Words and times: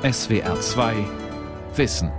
SWR 0.00 0.60
2 0.60 0.94
Wissen. 1.74 2.12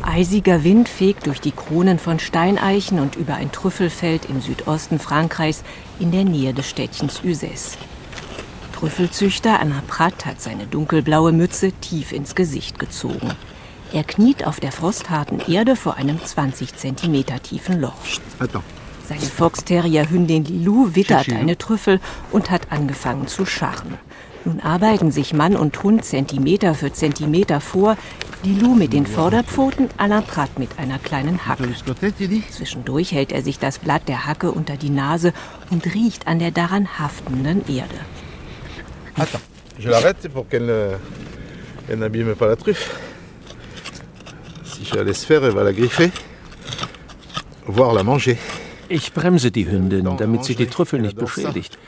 Eisiger 0.00 0.64
Wind 0.64 0.88
fegt 0.88 1.26
durch 1.26 1.42
die 1.42 1.52
Kronen 1.52 1.98
von 1.98 2.18
Steineichen 2.18 2.98
und 2.98 3.16
über 3.16 3.34
ein 3.34 3.52
Trüffelfeld 3.52 4.30
im 4.30 4.40
Südosten 4.40 4.98
Frankreichs 4.98 5.62
in 6.00 6.12
der 6.12 6.24
Nähe 6.24 6.54
des 6.54 6.66
Städtchens 6.70 7.20
Uzès. 7.20 7.76
Trüffelzüchter 8.74 9.60
Anna 9.60 9.82
Pratt 9.86 10.24
hat 10.24 10.40
seine 10.40 10.66
dunkelblaue 10.66 11.32
Mütze 11.32 11.72
tief 11.72 12.12
ins 12.12 12.34
Gesicht 12.34 12.78
gezogen. 12.78 13.32
Er 13.92 14.04
kniet 14.04 14.46
auf 14.46 14.60
der 14.60 14.72
frostharten 14.72 15.40
Erde 15.40 15.76
vor 15.76 15.96
einem 15.96 16.24
20 16.24 16.74
cm 16.74 17.24
tiefen 17.42 17.82
Loch. 17.82 17.92
Seine 19.08 19.22
Foxterrier-Hündin 19.22 20.44
Lilou 20.44 20.94
wittert 20.94 21.30
eine 21.30 21.56
Trüffel 21.56 21.98
und 22.30 22.50
hat 22.50 22.70
angefangen 22.70 23.26
zu 23.26 23.46
scharren. 23.46 23.94
Nun 24.44 24.60
arbeiten 24.60 25.10
sich 25.12 25.32
Mann 25.32 25.56
und 25.56 25.82
Hund 25.82 26.04
Zentimeter 26.04 26.74
für 26.74 26.92
Zentimeter 26.92 27.62
vor, 27.62 27.96
Lilou 28.42 28.74
mit 28.74 28.92
den 28.92 29.06
Vorderpfoten, 29.06 29.88
Alain 29.96 30.24
Prat 30.24 30.58
mit 30.58 30.78
einer 30.78 30.98
kleinen 30.98 31.46
Hacke. 31.46 31.74
Zwischendurch 32.50 33.12
hält 33.12 33.32
er 33.32 33.42
sich 33.42 33.58
das 33.58 33.78
Blatt 33.78 34.08
der 34.08 34.26
Hacke 34.26 34.52
unter 34.52 34.76
die 34.76 34.90
Nase 34.90 35.32
und 35.70 35.86
riecht 35.94 36.26
an 36.26 36.38
der 36.38 36.50
daran 36.50 36.98
haftenden 36.98 37.62
Erde. 37.66 37.98
Attends, 39.16 39.40
je 39.78 39.88
l'arrête 39.88 40.28
pour 40.28 40.46
qu'elle 40.50 40.98
n'abîme 41.88 42.34
pas 42.34 42.46
la 42.46 42.56
truffe. 42.56 42.90
Si 44.64 44.84
je 44.84 44.94
la 44.96 45.02
laisse 45.04 45.24
faire, 45.24 45.42
elle 45.44 45.54
va 45.54 45.64
la 45.64 45.72
griffer, 45.72 46.10
voire 47.66 47.94
la 47.94 48.02
manger. 48.02 48.36
Ich 48.88 49.12
bremse 49.12 49.50
die 49.50 49.70
Hündin, 49.70 50.16
damit 50.16 50.44
sie 50.44 50.54
die 50.54 50.66
Trüffel 50.66 51.00
nicht 51.00 51.16
beschädigt. 51.16 51.78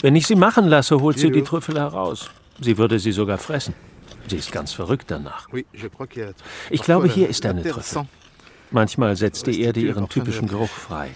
Wenn 0.00 0.16
ich 0.16 0.26
sie 0.26 0.36
machen 0.36 0.66
lasse, 0.66 1.00
holt 1.00 1.18
sie 1.18 1.30
die 1.30 1.42
Trüffel 1.42 1.78
heraus. 1.78 2.30
Sie 2.60 2.78
würde 2.78 2.98
sie 2.98 3.12
sogar 3.12 3.38
fressen. 3.38 3.74
Sie 4.28 4.36
ist 4.36 4.52
ganz 4.52 4.72
verrückt 4.72 5.10
danach. 5.10 5.48
Ich 6.70 6.82
glaube, 6.82 7.08
hier 7.08 7.28
ist 7.28 7.44
eine 7.44 7.62
Trüffel. 7.62 8.06
Manchmal 8.70 9.16
setzt 9.16 9.46
die 9.46 9.60
Erde 9.62 9.80
ihren 9.80 10.08
typischen 10.08 10.48
Geruch 10.48 10.68
frei. 10.68 11.10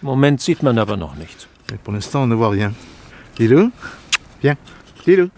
Im 0.00 0.06
Moment 0.06 0.40
sieht 0.40 0.62
man 0.62 0.78
aber 0.78 0.96
noch 0.96 1.14
nichts. 1.14 1.46
Pour 1.84 1.94
l'instant, 1.94 2.24
on 2.24 2.28
ne 2.28 2.36
voit 2.36 2.50
rien. 2.50 2.74
Lilou, 3.38 3.70
viens. 4.40 4.56
Lilou, 5.06 5.30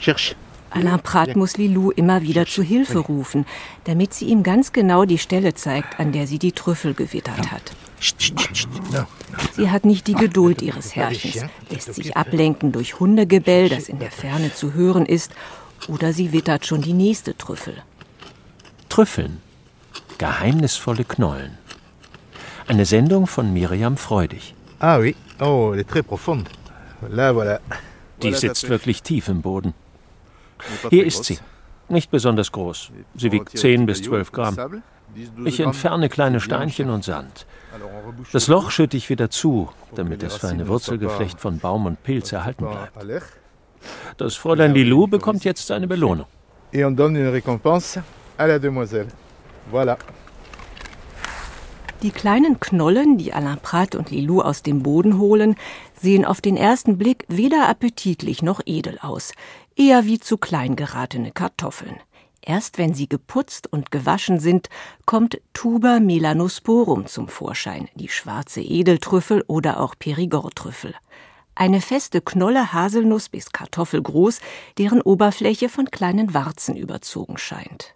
cherche. 0.00 0.34
Alain 0.70 0.98
Prat 1.00 1.36
muss 1.36 1.56
Lilou 1.56 1.90
immer 1.90 2.22
wieder 2.22 2.46
zu 2.46 2.62
Hilfe 2.62 2.98
rufen, 2.98 3.44
damit 3.84 4.14
sie 4.14 4.24
ihm 4.26 4.42
ganz 4.42 4.72
genau 4.72 5.04
die 5.04 5.18
Stelle 5.18 5.54
zeigt, 5.54 6.00
an 6.00 6.12
der 6.12 6.26
sie 6.26 6.38
die 6.38 6.52
Trüffel 6.52 6.94
gewittert 6.94 7.52
hat. 7.52 7.72
Sie 9.52 9.70
hat 9.70 9.84
nicht 9.84 10.06
die 10.06 10.14
Geduld 10.14 10.62
ihres 10.62 10.96
Herrchens, 10.96 11.44
lässt 11.70 11.94
sich 11.94 12.16
ablenken 12.16 12.72
durch 12.72 12.98
Hundegebell, 12.98 13.68
das 13.68 13.88
in 13.88 13.98
der 13.98 14.10
Ferne 14.10 14.52
zu 14.52 14.74
hören 14.74 15.06
ist, 15.06 15.32
oder 15.88 16.12
sie 16.12 16.32
wittert 16.32 16.66
schon 16.66 16.82
die 16.82 16.92
nächste 16.92 17.36
Trüffel. 17.36 17.82
Trüffeln. 18.88 19.40
Geheimnisvolle 20.18 21.04
Knollen. 21.04 21.58
Eine 22.66 22.84
Sendung 22.84 23.26
von 23.26 23.52
Miriam 23.52 23.96
Freudig. 23.96 24.54
Ah 24.78 24.98
oui, 24.98 25.14
oh, 25.40 25.72
elle 25.72 25.80
est 25.80 25.88
très 25.88 26.02
profonde. 26.02 26.48
Là, 27.08 27.32
voilà. 27.32 27.60
Die 28.22 28.32
sitzt 28.34 28.68
wirklich 28.68 29.02
tief 29.02 29.28
im 29.28 29.42
Boden. 29.42 29.74
Hier 30.90 31.04
ist 31.04 31.24
sie. 31.24 31.38
Nicht 31.88 32.10
besonders 32.10 32.52
groß. 32.52 32.90
Sie 33.16 33.32
wiegt 33.32 33.58
10 33.58 33.86
bis 33.86 34.02
12 34.02 34.32
Gramm. 34.32 34.82
Ich 35.44 35.60
entferne 35.60 36.08
kleine 36.08 36.40
Steinchen 36.40 36.90
und 36.90 37.04
Sand. 37.04 37.46
Das 38.32 38.48
Loch 38.48 38.70
schütte 38.70 38.96
ich 38.96 39.08
wieder 39.08 39.30
zu, 39.30 39.68
damit 39.94 40.22
es 40.22 40.36
für 40.36 40.48
eine 40.48 40.68
Wurzelgeflecht 40.68 41.40
von 41.40 41.58
Baum 41.58 41.86
und 41.86 42.02
Pilz 42.02 42.32
erhalten 42.32 42.66
bleibt. 42.66 43.22
Das 44.16 44.36
Fräulein 44.36 44.74
Lilou 44.74 45.06
bekommt 45.06 45.44
jetzt 45.44 45.66
seine 45.66 45.88
Belohnung. 45.88 46.26
Et 46.72 46.84
on 46.84 46.96
donne 46.96 47.16
une 47.16 47.30
récompense 47.30 48.00
à 48.38 48.46
la 48.46 48.58
demoiselle. 48.58 49.08
Voilà. 49.70 49.98
Die 52.02 52.10
kleinen 52.10 52.58
Knollen, 52.58 53.18
die 53.18 53.32
Alain 53.32 53.58
Prat 53.60 53.94
und 53.94 54.10
Lilou 54.10 54.40
aus 54.40 54.62
dem 54.62 54.82
Boden 54.82 55.18
holen, 55.18 55.54
sehen 56.00 56.24
auf 56.24 56.40
den 56.40 56.56
ersten 56.56 56.98
Blick 56.98 57.24
weder 57.28 57.68
appetitlich 57.68 58.42
noch 58.42 58.60
edel 58.66 58.98
aus, 59.02 59.32
eher 59.76 60.04
wie 60.04 60.18
zu 60.18 60.36
klein 60.36 60.74
geratene 60.74 61.30
Kartoffeln. 61.30 62.00
Erst 62.44 62.76
wenn 62.76 62.92
sie 62.92 63.08
geputzt 63.08 63.72
und 63.72 63.92
gewaschen 63.92 64.40
sind, 64.40 64.68
kommt 65.06 65.40
Tuber 65.52 66.00
melanosporum 66.00 67.06
zum 67.06 67.28
Vorschein, 67.28 67.88
die 67.94 68.08
schwarze 68.08 68.60
Edeltrüffel 68.60 69.44
oder 69.46 69.78
auch 69.80 69.94
Perigord-Trüffel. 69.96 70.94
Eine 71.54 71.80
feste 71.80 72.20
Knolle 72.20 72.72
Haselnuss 72.72 73.28
bis 73.28 73.52
Kartoffelgroß, 73.52 74.40
deren 74.78 75.00
Oberfläche 75.02 75.68
von 75.68 75.90
kleinen 75.90 76.34
Warzen 76.34 76.76
überzogen 76.76 77.38
scheint. 77.38 77.94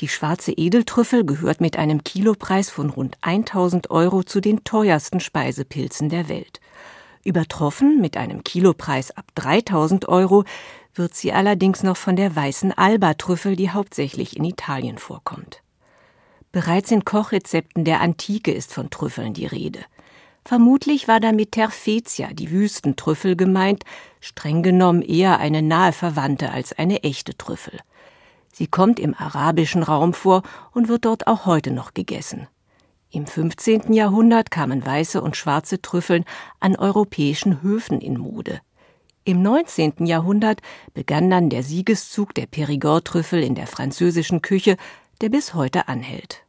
Die 0.00 0.08
schwarze 0.08 0.52
Edeltrüffel 0.52 1.24
gehört 1.24 1.60
mit 1.60 1.78
einem 1.78 2.02
Kilopreis 2.02 2.68
von 2.68 2.90
rund 2.90 3.16
1000 3.20 3.90
Euro 3.90 4.24
zu 4.24 4.40
den 4.40 4.64
teuersten 4.64 5.20
Speisepilzen 5.20 6.08
der 6.08 6.28
Welt. 6.28 6.60
Übertroffen 7.24 8.00
mit 8.00 8.16
einem 8.16 8.44
Kilopreis 8.44 9.10
ab 9.10 9.24
3000 9.36 10.08
Euro 10.08 10.44
wird 10.98 11.14
sie 11.14 11.32
allerdings 11.32 11.82
noch 11.82 11.96
von 11.96 12.16
der 12.16 12.34
weißen 12.34 12.72
Alba-Trüffel, 12.72 13.56
die 13.56 13.70
hauptsächlich 13.70 14.36
in 14.36 14.44
Italien 14.44 14.98
vorkommt. 14.98 15.62
Bereits 16.52 16.90
in 16.90 17.04
Kochrezepten 17.04 17.84
der 17.84 18.00
Antike 18.00 18.52
ist 18.52 18.72
von 18.72 18.90
Trüffeln 18.90 19.34
die 19.34 19.46
Rede. 19.46 19.80
Vermutlich 20.44 21.08
war 21.08 21.20
damit 21.20 21.52
Terfetia, 21.52 22.28
die 22.32 22.50
Wüstentrüffel, 22.50 23.36
gemeint, 23.36 23.84
streng 24.20 24.62
genommen 24.62 25.02
eher 25.02 25.38
eine 25.38 25.60
nahe 25.60 25.92
Verwandte 25.92 26.52
als 26.52 26.72
eine 26.72 27.02
echte 27.02 27.36
Trüffel. 27.36 27.80
Sie 28.52 28.68
kommt 28.68 28.98
im 29.00 29.14
arabischen 29.14 29.82
Raum 29.82 30.14
vor 30.14 30.42
und 30.72 30.88
wird 30.88 31.04
dort 31.04 31.26
auch 31.26 31.46
heute 31.46 31.72
noch 31.72 31.94
gegessen. 31.94 32.46
Im 33.10 33.26
15. 33.26 33.92
Jahrhundert 33.92 34.50
kamen 34.50 34.86
weiße 34.86 35.20
und 35.20 35.36
schwarze 35.36 35.82
Trüffeln 35.82 36.24
an 36.60 36.76
europäischen 36.76 37.60
Höfen 37.62 38.00
in 38.00 38.16
Mode. 38.16 38.60
Im 39.26 39.42
19. 39.42 40.06
Jahrhundert 40.06 40.62
begann 40.94 41.28
dann 41.28 41.50
der 41.50 41.64
Siegeszug 41.64 42.32
der 42.32 42.46
Perigord-Trüffel 42.46 43.42
in 43.42 43.56
der 43.56 43.66
französischen 43.66 44.40
Küche, 44.40 44.76
der 45.20 45.30
bis 45.30 45.52
heute 45.52 45.88
anhält. 45.88 46.44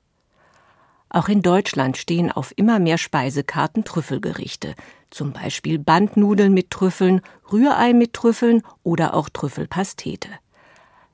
Auch 1.10 1.28
in 1.28 1.42
Deutschland 1.42 1.98
stehen 1.98 2.32
auf 2.32 2.54
immer 2.56 2.78
mehr 2.78 3.00
Speisekarten 3.00 3.84
Trüffelgerichte, 3.84 4.76
zum 5.10 5.34
Beispiel 5.34 5.80
Bandnudeln 5.80 6.54
mit 6.54 6.70
Trüffeln, 6.70 7.22
Rührei 7.52 7.94
mit 7.94 8.14
Trüffeln 8.14 8.62
oder 8.84 9.16
auch 9.16 9.30
Trüffelpastete. 9.30 10.30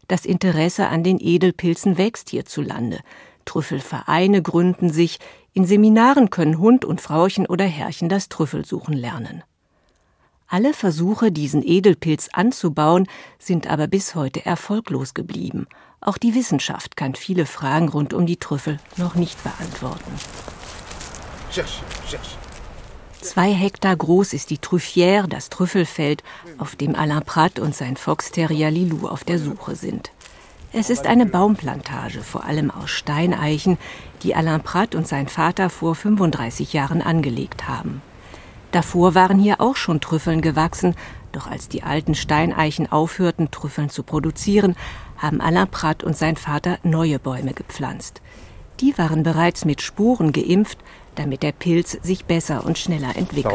Das 0.09 0.25
Interesse 0.25 0.89
an 0.89 1.01
den 1.01 1.17
Edelpilzen 1.17 1.97
wächst 1.97 2.31
hierzulande. 2.31 2.99
Trüffelvereine 3.45 4.41
gründen 4.41 4.89
sich, 4.89 5.17
in 5.53 5.63
Seminaren 5.63 6.29
können 6.29 6.57
Hund 6.57 6.83
und 6.83 6.99
Frauchen 6.99 7.47
oder 7.47 7.63
Herrchen 7.63 8.09
das 8.09 8.27
Trüffelsuchen 8.27 8.93
lernen. 8.93 9.43
Alle 10.47 10.73
Versuche, 10.73 11.31
diesen 11.31 11.63
Edelpilz 11.65 12.29
anzubauen, 12.31 13.07
sind 13.39 13.67
aber 13.67 13.87
bis 13.87 14.15
heute 14.15 14.45
erfolglos 14.45 15.13
geblieben. 15.13 15.67
Auch 15.99 16.17
die 16.17 16.35
Wissenschaft 16.35 16.95
kann 16.97 17.15
viele 17.15 17.45
Fragen 17.45 17.89
rund 17.89 18.13
um 18.13 18.25
die 18.25 18.37
Trüffel 18.37 18.77
noch 18.97 19.15
nicht 19.15 19.41
beantworten. 19.43 20.11
Zwei 23.21 23.53
Hektar 23.53 23.95
groß 23.95 24.33
ist 24.33 24.49
die 24.49 24.57
Truffière, 24.57 25.27
das 25.27 25.49
Trüffelfeld, 25.49 26.23
auf 26.57 26.75
dem 26.75 26.93
Alain 26.93 27.23
Prat 27.23 27.57
und 27.57 27.73
sein 27.73 27.95
Foxterrier 27.95 28.69
Lilou 28.69 29.07
auf 29.07 29.23
der 29.23 29.39
Suche 29.39 29.75
sind. 29.75 30.11
Es 30.73 30.89
ist 30.89 31.05
eine 31.05 31.25
Baumplantage, 31.25 32.21
vor 32.21 32.43
allem 32.43 32.69
aus 32.69 32.89
Steineichen, 32.89 33.77
die 34.23 34.35
Alain 34.35 34.61
Prat 34.61 34.93
und 34.93 35.07
sein 35.07 35.27
Vater 35.27 35.69
vor 35.69 35.95
35 35.95 36.73
Jahren 36.73 37.01
angelegt 37.01 37.67
haben. 37.67 38.01
Davor 38.73 39.13
waren 39.13 39.37
hier 39.37 39.61
auch 39.61 39.75
schon 39.75 40.01
Trüffeln 40.01 40.41
gewachsen, 40.41 40.95
doch 41.31 41.45
als 41.45 41.69
die 41.69 41.83
alten 41.83 42.15
Steineichen 42.15 42.91
aufhörten, 42.91 43.51
Trüffeln 43.51 43.91
zu 43.91 44.01
produzieren, 44.01 44.75
haben 45.15 45.41
Alain 45.41 45.67
Prat 45.67 46.03
und 46.03 46.17
sein 46.17 46.37
Vater 46.37 46.79
neue 46.81 47.19
Bäume 47.19 47.53
gepflanzt. 47.53 48.21
Die 48.79 48.97
waren 48.97 49.21
bereits 49.21 49.63
mit 49.63 49.83
Sporen 49.83 50.33
geimpft, 50.33 50.79
damit 51.13 51.43
der 51.43 51.51
Pilz 51.51 51.99
sich 52.01 52.25
besser 52.25 52.65
und 52.65 52.79
schneller 52.79 53.15
entwickelt. 53.15 53.53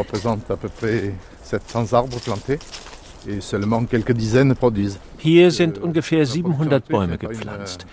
Hier 5.17 5.51
sind 5.51 5.79
ungefähr 5.79 6.27
700 6.27 6.87
Bäume 6.87 7.19
gepflanzt. 7.19 7.87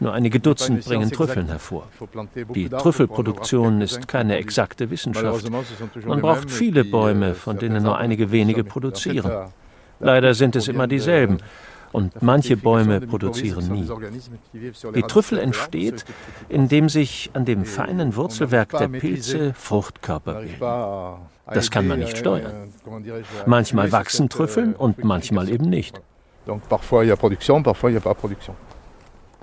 Nur 0.00 0.12
einige 0.12 0.40
Dutzend 0.40 0.84
bringen 0.84 1.10
Trüffeln 1.10 1.46
hervor. 1.48 1.86
Die 2.54 2.68
Trüffelproduktion 2.68 3.80
ist 3.80 4.08
keine 4.08 4.36
exakte 4.36 4.90
Wissenschaft. 4.90 5.48
Man 6.04 6.20
braucht 6.20 6.50
viele 6.50 6.84
Bäume, 6.84 7.34
von 7.34 7.58
denen 7.58 7.82
nur 7.82 7.96
einige 7.96 8.30
wenige 8.32 8.64
produzieren. 8.64 9.50
Leider 10.00 10.34
sind 10.34 10.56
es 10.56 10.68
immer 10.68 10.86
dieselben. 10.86 11.38
und 11.94 12.22
manche 12.22 12.56
Bäume 12.56 13.00
produzieren 13.00 13.68
nie. 13.72 13.88
Die 14.94 15.02
Trüffel 15.02 15.38
entsteht, 15.38 16.04
indem 16.48 16.88
sich 16.88 17.30
an 17.34 17.44
dem 17.44 17.64
feinen 17.64 18.16
Wurzelwerk 18.16 18.70
der 18.70 18.88
Pilze 18.88 19.54
Fruchtkörper 19.54 20.34
bilden. 20.34 20.56
Das 21.46 21.70
kann 21.70 21.86
man 21.86 22.00
nicht 22.00 22.18
steuern. 22.18 22.72
Manchmal 23.46 23.92
wachsen 23.92 24.28
Trüffeln 24.28 24.74
und 24.74 25.04
manchmal 25.04 25.48
eben 25.48 25.68
nicht. 25.70 26.00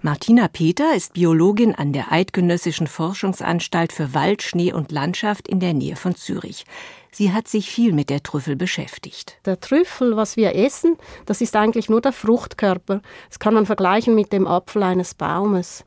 Martina 0.04 0.48
Peter 0.48 0.96
ist 0.96 1.14
Biologin 1.14 1.76
an 1.76 1.94
der 1.94 2.12
Eidgenössischen 2.12 2.88
Forschungsanstalt 2.88 3.94
für 3.94 4.16
Wald, 4.16 4.42
Schnee 4.42 4.74
und 4.74 4.92
Landschaft 4.92 5.48
in 5.48 5.60
der 5.60 5.74
Nähe 5.74 5.96
von 5.96 6.16
Zürich. 6.16 6.66
Sie 7.12 7.32
hat 7.32 7.48
sich 7.48 7.70
viel 7.70 7.94
mit 7.94 8.10
der 8.10 8.24
Trüffel 8.24 8.56
beschäftigt. 8.56 9.38
Der 9.46 9.60
Trüffel, 9.60 10.18
was 10.18 10.38
wir 10.38 10.56
essen, 10.56 10.98
das 11.28 11.40
ist 11.40 11.56
eigentlich 11.56 11.88
nur 11.88 12.02
der 12.02 12.14
Fruchtkörper. 12.14 13.04
Das 13.30 13.38
kann 13.38 13.54
man 13.54 13.68
vergleichen 13.68 14.16
mit 14.16 14.34
dem 14.34 14.48
Apfel 14.48 14.82
eines 14.82 15.14
Baumes. 15.14 15.86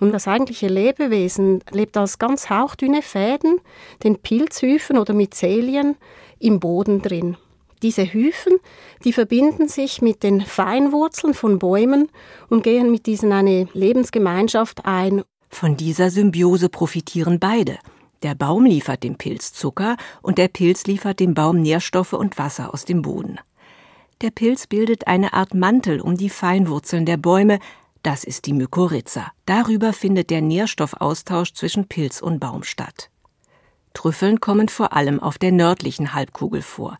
Und 0.00 0.12
das 0.12 0.28
eigentliche 0.28 0.68
Lebewesen 0.68 1.64
lebt 1.70 1.96
als 1.96 2.18
ganz 2.18 2.50
hauchdünne 2.50 3.00
Fäden, 3.00 3.60
den 4.02 4.18
Pilzhüfen 4.18 4.98
oder 4.98 5.14
Myzelien, 5.14 5.96
im 6.38 6.60
Boden 6.60 7.00
drin. 7.00 7.38
Diese 7.82 8.04
Hyphen, 8.12 8.54
die 9.04 9.12
verbinden 9.12 9.68
sich 9.68 10.00
mit 10.00 10.22
den 10.22 10.40
Feinwurzeln 10.40 11.34
von 11.34 11.58
Bäumen 11.58 12.08
und 12.48 12.62
gehen 12.62 12.90
mit 12.90 13.06
diesen 13.06 13.32
eine 13.32 13.68
Lebensgemeinschaft 13.72 14.86
ein. 14.86 15.22
Von 15.48 15.76
dieser 15.76 16.10
Symbiose 16.10 16.68
profitieren 16.68 17.38
beide. 17.38 17.78
Der 18.22 18.34
Baum 18.34 18.64
liefert 18.64 19.02
dem 19.02 19.16
Pilz 19.16 19.52
Zucker 19.52 19.96
und 20.22 20.38
der 20.38 20.48
Pilz 20.48 20.86
liefert 20.86 21.20
dem 21.20 21.34
Baum 21.34 21.60
Nährstoffe 21.60 22.14
und 22.14 22.38
Wasser 22.38 22.72
aus 22.72 22.84
dem 22.84 23.02
Boden. 23.02 23.38
Der 24.22 24.30
Pilz 24.30 24.66
bildet 24.66 25.06
eine 25.06 25.34
Art 25.34 25.52
Mantel 25.52 26.00
um 26.00 26.16
die 26.16 26.30
Feinwurzeln 26.30 27.04
der 27.04 27.18
Bäume, 27.18 27.58
das 28.02 28.24
ist 28.24 28.46
die 28.46 28.54
Mykorrhiza. 28.54 29.32
Darüber 29.44 29.92
findet 29.92 30.30
der 30.30 30.40
Nährstoffaustausch 30.40 31.52
zwischen 31.52 31.88
Pilz 31.88 32.22
und 32.22 32.38
Baum 32.40 32.62
statt. 32.62 33.10
Trüffeln 33.92 34.40
kommen 34.40 34.68
vor 34.68 34.92
allem 34.94 35.20
auf 35.20 35.38
der 35.38 35.52
nördlichen 35.52 36.14
Halbkugel 36.14 36.62
vor. 36.62 36.98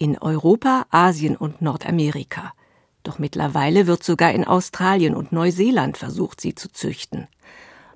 In 0.00 0.16
Europa, 0.16 0.86
Asien 0.88 1.36
und 1.36 1.60
Nordamerika. 1.60 2.54
Doch 3.02 3.18
mittlerweile 3.18 3.86
wird 3.86 4.02
sogar 4.02 4.32
in 4.32 4.46
Australien 4.46 5.14
und 5.14 5.30
Neuseeland 5.30 5.98
versucht, 5.98 6.40
sie 6.40 6.54
zu 6.54 6.72
züchten. 6.72 7.28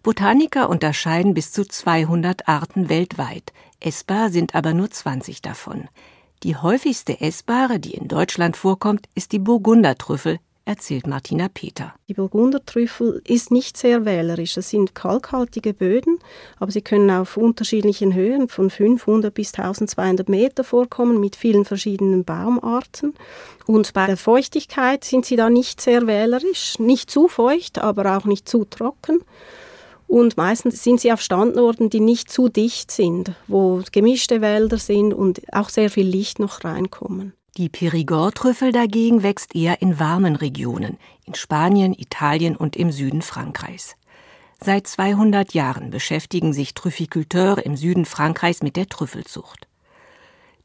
Botaniker 0.02 0.68
unterscheiden 0.68 1.32
bis 1.32 1.50
zu 1.50 1.66
200 1.66 2.46
Arten 2.46 2.90
weltweit. 2.90 3.54
Essbar 3.80 4.28
sind 4.28 4.54
aber 4.54 4.74
nur 4.74 4.90
20 4.90 5.40
davon. 5.40 5.88
Die 6.42 6.56
häufigste 6.56 7.22
Essbare, 7.22 7.80
die 7.80 7.94
in 7.94 8.06
Deutschland 8.06 8.58
vorkommt, 8.58 9.08
ist 9.14 9.32
die 9.32 9.38
Burgundertrüffel, 9.38 10.40
erzählt 10.64 11.06
Martina 11.06 11.48
Peter. 11.52 11.94
Die 12.08 12.14
Burgundertrüffel 12.14 13.22
ist 13.26 13.50
nicht 13.50 13.76
sehr 13.76 14.04
wählerisch. 14.04 14.56
Es 14.56 14.70
sind 14.70 14.94
kalkhaltige 14.94 15.74
Böden, 15.74 16.18
aber 16.58 16.70
sie 16.70 16.82
können 16.82 17.10
auf 17.10 17.36
unterschiedlichen 17.36 18.14
Höhen 18.14 18.48
von 18.48 18.70
500 18.70 19.32
bis 19.32 19.54
1200 19.54 20.28
Meter 20.28 20.64
vorkommen 20.64 21.20
mit 21.20 21.36
vielen 21.36 21.64
verschiedenen 21.64 22.24
Baumarten. 22.24 23.14
Und 23.66 23.92
bei 23.92 24.06
der 24.06 24.16
Feuchtigkeit 24.16 25.04
sind 25.04 25.26
sie 25.26 25.36
da 25.36 25.50
nicht 25.50 25.80
sehr 25.80 26.06
wählerisch, 26.06 26.78
nicht 26.78 27.10
zu 27.10 27.28
feucht, 27.28 27.78
aber 27.78 28.16
auch 28.16 28.24
nicht 28.24 28.48
zu 28.48 28.64
trocken. 28.64 29.20
Und 30.06 30.36
meistens 30.36 30.84
sind 30.84 31.00
sie 31.00 31.12
auf 31.12 31.20
Standorten, 31.20 31.90
die 31.90 32.00
nicht 32.00 32.30
zu 32.30 32.48
dicht 32.48 32.90
sind, 32.90 33.32
wo 33.48 33.82
gemischte 33.90 34.40
Wälder 34.40 34.78
sind 34.78 35.12
und 35.12 35.40
auch 35.52 35.68
sehr 35.68 35.90
viel 35.90 36.06
Licht 36.06 36.38
noch 36.38 36.62
reinkommen. 36.62 37.32
Die 37.56 37.68
Perigord-Trüffel 37.68 38.72
dagegen 38.72 39.22
wächst 39.22 39.54
eher 39.54 39.80
in 39.80 40.00
warmen 40.00 40.34
Regionen, 40.34 40.98
in 41.24 41.34
Spanien, 41.34 41.94
Italien 41.96 42.56
und 42.56 42.74
im 42.74 42.90
Süden 42.90 43.22
Frankreichs. 43.22 43.94
Seit 44.60 44.88
200 44.88 45.54
Jahren 45.54 45.90
beschäftigen 45.90 46.52
sich 46.52 46.74
Trüfficulteure 46.74 47.64
im 47.64 47.76
Süden 47.76 48.06
Frankreichs 48.06 48.64
mit 48.64 48.74
der 48.74 48.88
Trüffelzucht. 48.88 49.68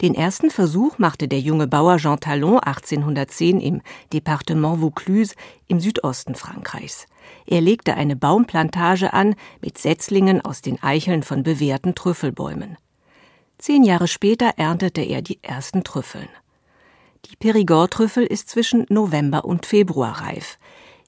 Den 0.02 0.16
ersten 0.16 0.50
Versuch 0.50 0.98
machte 0.98 1.28
der 1.28 1.42
junge 1.42 1.68
Bauer 1.68 1.98
Jean 1.98 2.20
Talon 2.20 2.58
1810 2.58 3.60
im 3.60 3.82
Departement 4.12 4.82
Vaucluse 4.82 5.36
im 5.68 5.80
Südosten 5.80 6.34
Frankreichs. 6.34 7.06
Er 7.46 7.62
legte 7.62 7.94
eine 7.94 8.16
Baumplantage 8.16 9.14
an 9.14 9.36
mit 9.62 9.78
Setzlingen 9.78 10.42
aus 10.42 10.62
den 10.62 10.82
Eicheln 10.82 11.22
von 11.22 11.44
bewährten 11.44 11.94
Trüffelbäumen. 11.94 12.78
Zehn 13.60 13.84
Jahre 13.84 14.08
später 14.08 14.54
erntete 14.58 15.02
er 15.02 15.22
die 15.22 15.38
ersten 15.44 15.84
Trüffeln. 15.84 16.30
Die 17.26 17.36
Perigord-Trüffel 17.36 18.26
ist 18.26 18.50
zwischen 18.50 18.86
November 18.90 19.46
und 19.46 19.66
Februar 19.66 20.22
reif. 20.22 20.58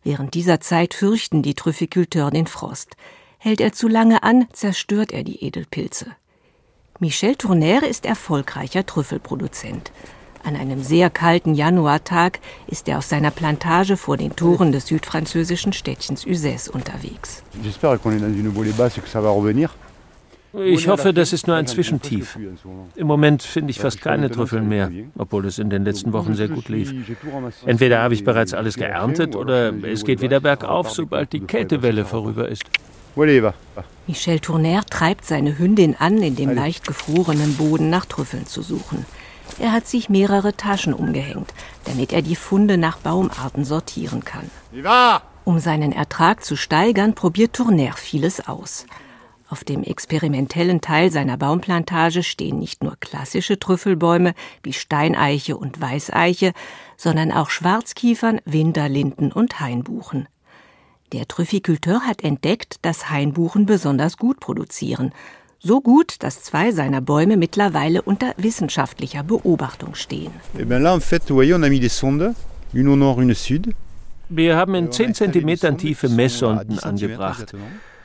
Während 0.03 0.33
dieser 0.33 0.59
Zeit 0.59 0.93
fürchten 0.93 1.41
die 1.41 1.53
Trüfficulteurs 1.53 2.31
den 2.31 2.47
Frost. 2.47 2.95
Hält 3.37 3.61
er 3.61 3.71
zu 3.71 3.87
lange 3.87 4.23
an, 4.23 4.47
zerstört 4.51 5.11
er 5.11 5.23
die 5.23 5.43
Edelpilze. 5.43 6.07
Michel 6.99 7.35
Tournaire 7.35 7.87
ist 7.87 8.05
erfolgreicher 8.05 8.85
Trüffelproduzent. 8.85 9.91
An 10.43 10.55
einem 10.55 10.83
sehr 10.83 11.09
kalten 11.09 11.53
Januartag 11.53 12.39
ist 12.67 12.87
er 12.87 12.97
auf 12.97 13.05
seiner 13.05 13.31
Plantage 13.31 13.95
vor 13.95 14.17
den 14.17 14.35
Toren 14.35 14.71
des 14.71 14.87
südfranzösischen 14.87 15.71
Städtchens 15.71 16.25
Uzès 16.25 16.69
unterwegs. 16.69 17.43
Ich 20.53 20.88
hoffe, 20.88 21.13
das 21.13 21.31
ist 21.33 21.48
nur 21.48 21.56
ein 21.56 21.68
Zwischentief. 21.68 22.38
Im 22.95 23.07
Moment 23.07 23.42
finde 23.42 23.71
ich 23.71 23.80
fast 23.80 24.01
keine 24.01 24.30
Trüffeln 24.30 24.68
mehr, 24.68 24.92
obwohl 25.18 25.45
es 25.45 25.59
in 25.59 25.69
den 25.69 25.86
letzten 25.86 26.12
Wochen 26.13 26.36
sehr 26.36 26.50
gut 26.50 26.68
lief. 26.68 26.94
Entweder 27.65 28.01
habe 28.01 28.13
ich 28.13 28.24
bereits 28.24 28.53
alles 28.53 28.75
geerntet 28.75 29.36
oder 29.36 29.74
es 29.83 30.03
geht 30.03 30.21
wieder 30.21 30.39
bergauf, 30.39 30.92
sobald 30.92 31.31
die 31.33 31.42
Kältewelle 31.42 32.06
vorüber 32.06 32.50
ist. 32.50 32.63
Michel 34.07 34.39
Tournaire 34.39 34.86
treibt 34.89 35.25
seine 35.25 35.57
Hündin 35.57 35.95
an, 35.98 36.21
in 36.21 36.36
dem 36.36 36.51
leicht 36.51 36.88
gefrorenen 36.88 37.56
Boden 37.56 37.89
nach 37.89 38.06
Trüffeln 38.06 38.45
zu 38.45 38.62
suchen. 38.62 39.06
Er 39.59 39.74
hat 39.74 39.88
sich 39.88 40.09
mehrere 40.09 40.56
Taschen 40.56 40.94
umgehängt, 40.94 41.53
damit 41.86 42.13
er 42.13 42.21
die 42.21 42.36
Funde 42.36 42.77
nach 42.77 42.98
Baumarten 42.98 43.65
sortieren 43.65 44.24
kann. 44.24 44.50
Um 45.44 45.59
seinen 45.59 45.92
Ertrag 45.92 46.44
zu 46.44 46.56
steigern, 46.56 47.15
probiert 47.15 47.53
Tournaire 47.53 47.98
vieles 47.98 48.48
aus. 48.48 48.86
Auf 49.51 49.65
dem 49.65 49.83
experimentellen 49.83 50.80
Teil 50.80 51.12
seiner 51.12 51.36
Baumplantage 51.36 52.24
stehen 52.24 52.57
nicht 52.57 52.83
nur 52.83 52.95
klassische 53.01 53.59
Trüffelbäume 53.59 54.33
wie 54.63 54.71
Steineiche 54.71 55.57
und 55.57 55.81
Weißeiche, 55.81 56.53
sondern 56.95 57.33
auch 57.33 57.50
Schwarzkiefern, 57.50 58.39
Winterlinden 58.45 59.33
und 59.33 59.59
Hainbuchen. 59.59 60.30
Der 61.12 61.27
Trüffikulteur 61.27 62.00
hat 62.07 62.24
entdeckt, 62.24 62.77
dass 62.83 63.09
Hainbuchen 63.09 63.65
besonders 63.65 64.15
gut 64.15 64.39
produzieren. 64.39 65.12
So 65.59 65.81
gut, 65.81 66.24
dass 66.24 66.44
zwei 66.44 66.71
seiner 66.71 67.01
Bäume 67.01 67.36
mittlerweile 67.36 68.03
unter 68.03 68.34
wissenschaftlicher 68.38 69.24
Beobachtung 69.24 69.96
stehen. 69.96 70.31
Eh 70.58 70.63
Wir 74.29 74.55
haben 74.55 74.75
in 74.75 74.93
10 74.93 75.13
cm 75.13 75.77
tiefe 75.77 76.08
Messsonden 76.08 76.79
angebracht. 76.79 77.53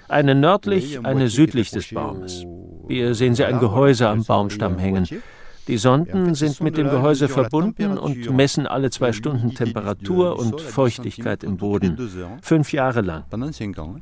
Eine 0.08 0.34
nördlich, 0.34 1.04
eine 1.04 1.28
südlich 1.28 1.70
des 1.70 1.92
Baumes. 1.92 2.44
Hier 2.88 3.14
sehen 3.14 3.34
Sie 3.34 3.44
ein 3.44 3.58
Gehäuse 3.58 4.08
am 4.08 4.24
Baumstamm 4.24 4.78
hängen. 4.78 5.06
Die 5.68 5.78
Sonden 5.78 6.36
sind 6.36 6.60
mit 6.60 6.76
dem 6.76 6.88
Gehäuse 6.88 7.28
verbunden 7.28 7.98
und 7.98 8.30
messen 8.30 8.68
alle 8.68 8.90
zwei 8.90 9.12
Stunden 9.12 9.52
Temperatur 9.52 10.38
und 10.38 10.60
Feuchtigkeit 10.60 11.42
im 11.42 11.56
Boden. 11.56 11.98
Fünf 12.40 12.72
Jahre 12.72 13.00
lang. 13.00 13.24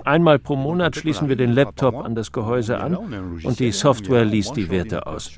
Einmal 0.05 0.39
pro 0.39 0.57
Monat 0.57 0.97
schließen 0.97 1.31
wir 1.31 1.37
den 1.37 1.53
Laptop 1.53 1.95
an 2.05 2.15
das 2.15 2.33
Gehäuse 2.33 2.79
an 2.79 2.97
und 2.97 3.59
die 3.59 3.73
Software 3.73 4.27
liest 4.27 4.57
die 4.57 4.69
Werte 4.69 5.07
aus. 5.07 5.31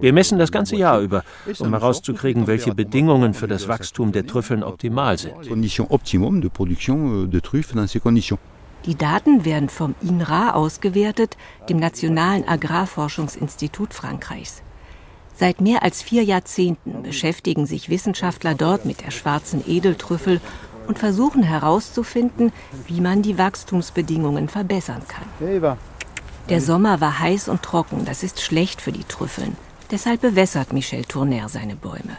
Wir 0.00 0.12
messen 0.12 0.38
das 0.38 0.50
ganze 0.50 0.74
Jahr 0.74 1.00
über, 1.00 1.22
um 1.60 1.70
herauszukriegen, 1.70 2.48
welche 2.48 2.74
Bedingungen 2.74 3.32
für 3.32 3.46
das 3.46 3.68
Wachstum 3.68 4.10
der 4.10 4.26
Trüffeln 4.26 4.64
optimal 4.64 5.16
sind. 5.16 5.48
Die 8.84 8.96
Daten 8.96 9.44
werden 9.44 9.68
vom 9.68 9.94
INRA 10.02 10.52
ausgewertet, 10.54 11.36
dem 11.68 11.78
Nationalen 11.78 12.46
Agrarforschungsinstitut 12.46 13.94
Frankreichs. 13.94 14.62
Seit 15.34 15.60
mehr 15.60 15.82
als 15.82 16.02
vier 16.02 16.24
Jahrzehnten 16.24 17.02
beschäftigen 17.02 17.66
sich 17.66 17.88
Wissenschaftler 17.88 18.54
dort 18.54 18.84
mit 18.84 19.02
der 19.02 19.10
schwarzen 19.10 19.64
Edeltrüffel 19.66 20.40
und 20.88 20.98
versuchen 20.98 21.42
herauszufinden, 21.42 22.52
wie 22.86 23.00
man 23.00 23.22
die 23.22 23.38
Wachstumsbedingungen 23.38 24.48
verbessern 24.48 25.02
kann. 25.06 25.76
Der 26.48 26.60
Sommer 26.60 27.00
war 27.00 27.20
heiß 27.20 27.48
und 27.48 27.62
trocken, 27.62 28.04
das 28.04 28.22
ist 28.22 28.40
schlecht 28.40 28.80
für 28.80 28.92
die 28.92 29.04
Trüffeln. 29.04 29.56
Deshalb 29.90 30.22
bewässert 30.22 30.72
Michel 30.72 31.04
Tournaire 31.04 31.48
seine 31.48 31.76
Bäume. 31.76 32.16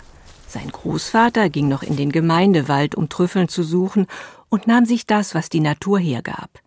Sein 0.54 0.70
Großvater 0.70 1.50
ging 1.50 1.68
noch 1.68 1.82
in 1.82 1.98
den 1.98 2.12
Gemeindewald, 2.12 2.94
um 2.94 3.10
Trüffeln 3.10 3.48
zu 3.48 3.64
suchen, 3.64 4.06
und 4.50 4.68
nahm 4.68 4.86
sich 4.86 5.08
das, 5.08 5.34
was 5.34 5.50
die 5.50 5.62
Natur 5.62 5.98
hergab. 5.98 6.62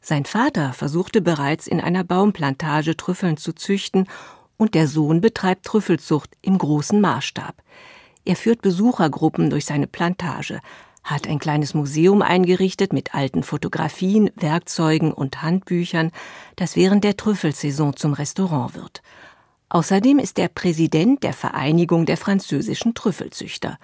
Sein 0.00 0.24
Vater 0.24 0.72
versuchte 0.72 1.20
bereits 1.20 1.66
in 1.66 1.80
einer 1.80 2.04
Baumplantage 2.04 2.96
Trüffeln 2.96 3.36
zu 3.36 3.52
züchten, 3.52 4.06
und 4.56 4.76
der 4.76 4.86
Sohn 4.86 5.20
betreibt 5.20 5.66
Trüffelzucht 5.66 6.30
im 6.42 6.58
großen 6.58 7.00
Maßstab. 7.00 7.56
Er 8.24 8.36
führt 8.36 8.62
Besuchergruppen 8.62 9.50
durch 9.50 9.64
seine 9.66 9.88
Plantage. 9.88 10.60
hat 11.02 11.26
ein 11.26 11.40
kleines 11.40 11.74
Museum 11.74 12.22
eingerichtet 12.22 12.92
mit 12.92 13.16
alten 13.16 13.42
Fotografien, 13.42 14.30
Werkzeugen 14.36 15.12
und 15.12 15.42
Handbüchern, 15.42 16.12
das 16.54 16.76
während 16.76 17.02
der 17.02 17.16
Trüffelsaison 17.16 17.96
zum 17.96 18.12
Restaurant 18.12 18.76
wird. 18.76 19.02
Außerdem 19.68 20.18
ist 20.18 20.38
er 20.38 20.48
Präsident 20.48 21.22
der 21.22 21.32
Vereinigung 21.32 22.06
der 22.06 22.16
französischen 22.16 22.94
Trüffelzüchter. 22.94 23.78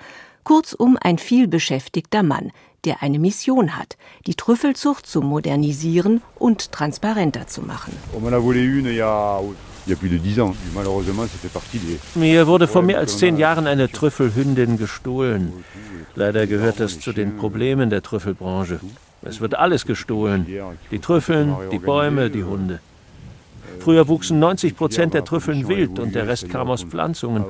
Kurzum 0.45 0.97
ein 1.01 1.19
vielbeschäftigter 1.19 2.23
Mann, 2.23 2.53
der 2.85 3.03
eine 3.03 3.19
Mission 3.19 3.77
hat, 3.77 3.97
die 4.27 4.35
Trüffelzucht 4.35 5.07
zu 5.07 5.21
modernisieren 5.21 6.23
und 6.39 6.73
transparenter 6.73 7.47
zu 7.47 7.63
machen. 7.63 7.93
Mir 12.15 12.47
wurde 12.47 12.69
vor 12.69 12.83
mehr 12.83 12.99
als 12.99 13.19
zehn 13.19 13.37
Jahren 13.37 13.67
eine 13.67 13.91
Trüffelhündin 13.91 14.79
gestohlen. 14.79 15.65
Leider 16.15 16.47
gehört 16.47 16.81
das 16.81 17.01
zu 17.01 17.13
den 17.13 17.37
Problemen 17.37 17.91
der 17.91 18.03
Trüffelbranche. 18.03 18.81
Es 19.23 19.41
wird 19.41 19.55
alles 19.55 19.85
gestohlen. 19.85 20.47
Die 20.91 20.99
Trüffeln, 20.99 21.55
die 21.71 21.79
Bäume, 21.79 22.31
die 22.31 22.45
Hunde. 22.45 22.81
Früher 23.81 24.09
wuchsen 24.09 24.39
90 24.39 24.77
Prozent 24.77 25.15
der 25.15 25.25
Trüffeln 25.25 25.67
wild 25.69 25.99
und 25.99 26.15
der 26.15 26.29
Rest 26.29 26.51
kam 26.51 26.69
aus 26.69 26.85
Pflanzungen. 26.85 27.45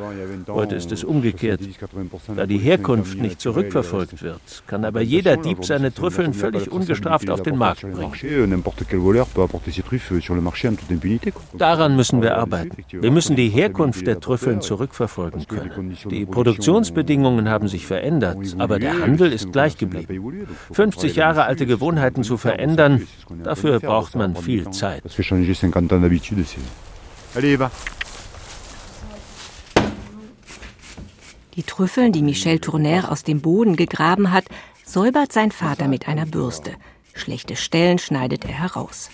Heute 0.49 0.77
ist 0.77 0.93
es 0.93 1.05
umgekehrt. 1.05 1.61
Da 2.37 2.47
die 2.47 2.59
Herkunft 2.59 3.19
nicht 3.19 3.41
zurückverfolgt 3.41 4.23
wird, 4.23 4.41
kann 4.67 4.85
aber 4.85 5.01
jeder 5.01 5.37
Dieb 5.37 5.65
seine 5.65 5.93
Trüffeln 5.93 6.33
völlig 6.35 6.71
ungestraft 6.71 7.31
auf 7.31 7.43
den 7.43 7.57
Markt 7.57 7.83
bringen. 7.83 8.13
Daran 11.59 11.97
müssen 11.97 12.23
wir 12.23 12.37
arbeiten. 12.37 12.85
Wir 12.91 13.11
müssen 13.11 13.37
die 13.37 13.49
Herkunft 13.49 14.07
der 14.07 14.21
Trüffeln 14.21 14.61
zurückverfolgen 14.61 15.47
können. 15.47 15.97
Die 16.11 16.27
Produktionsbedingungen 16.27 17.49
haben 17.49 17.69
sich 17.69 17.87
verändert, 17.87 18.39
aber 18.59 18.79
der 18.79 19.01
Handel 19.01 19.33
ist 19.33 19.53
gleich 19.53 19.77
geblieben. 19.77 20.47
50 20.73 21.17
Jahre 21.17 21.45
alte 21.45 21.67
Gewohnheiten 21.67 22.23
zu 22.23 22.37
verändern, 22.37 23.07
dafür 23.43 23.81
braucht 23.81 24.15
man 24.15 24.37
viel 24.37 24.71
Zeit. 24.71 25.03
Allez, 27.35 27.59
va. 27.59 27.71
Die 31.55 31.63
Trüffeln, 31.63 32.13
die 32.13 32.23
Michel 32.23 32.59
Tournaire 32.59 33.11
aus 33.11 33.23
dem 33.23 33.41
Boden 33.41 33.77
gegraben 33.77 34.33
hat, 34.33 34.45
säubert 34.85 35.33
sein 35.33 35.51
Vater 35.51 35.89
mit 35.89 36.09
einer 36.09 36.27
Bürste. 36.27 36.73
Schlechte 37.13 37.57
Stellen 37.57 37.99
schneidet 37.99 38.45
er 38.45 38.53
heraus. 38.53 39.11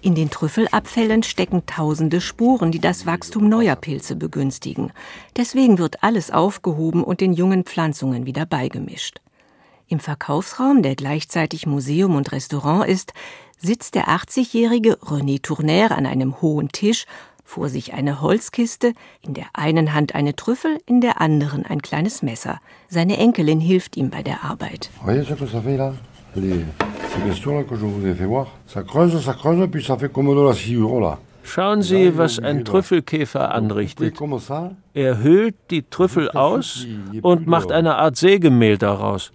In 0.00 0.14
den 0.14 0.30
Trüffelabfällen 0.30 1.24
stecken 1.24 1.66
tausende 1.66 2.20
Spuren, 2.20 2.70
die 2.70 2.78
das 2.78 3.04
Wachstum 3.04 3.48
neuer 3.48 3.74
Pilze 3.74 4.14
begünstigen. 4.14 4.92
Deswegen 5.36 5.78
wird 5.78 6.04
alles 6.04 6.30
aufgehoben 6.30 7.02
und 7.02 7.20
den 7.20 7.32
jungen 7.32 7.64
Pflanzungen 7.64 8.24
wieder 8.24 8.46
beigemischt. 8.46 9.20
Im 9.88 9.98
Verkaufsraum, 9.98 10.82
der 10.82 10.94
gleichzeitig 10.94 11.66
Museum 11.66 12.14
und 12.14 12.30
Restaurant 12.30 12.86
ist, 12.86 13.12
sitzt 13.58 13.94
der 13.94 14.08
80-jährige 14.08 14.94
René 14.94 15.42
Tournaire 15.42 15.96
an 15.96 16.06
einem 16.06 16.40
hohen 16.40 16.70
Tisch, 16.70 17.06
vor 17.44 17.68
sich 17.68 17.94
eine 17.94 18.20
Holzkiste, 18.20 18.92
in 19.22 19.32
der 19.34 19.46
einen 19.54 19.94
Hand 19.94 20.14
eine 20.14 20.36
Trüffel, 20.36 20.78
in 20.86 21.00
der 21.00 21.20
anderen 21.20 21.64
ein 21.64 21.80
kleines 21.80 22.22
Messer. 22.22 22.60
Seine 22.88 23.16
Enkelin 23.16 23.58
hilft 23.58 23.96
ihm 23.96 24.10
bei 24.10 24.22
der 24.22 24.44
Arbeit. 24.44 24.90
Schauen 31.48 31.82
Sie, 31.82 32.18
was 32.18 32.38
ein 32.38 32.64
Trüffelkäfer 32.64 33.54
anrichtet. 33.54 34.20
Er 34.92 35.18
höhlt 35.18 35.54
die 35.70 35.82
Trüffel 35.82 36.30
aus 36.30 36.86
und 37.22 37.46
macht 37.46 37.72
eine 37.72 37.96
Art 37.96 38.16
Sägemehl 38.16 38.76
daraus. 38.76 39.32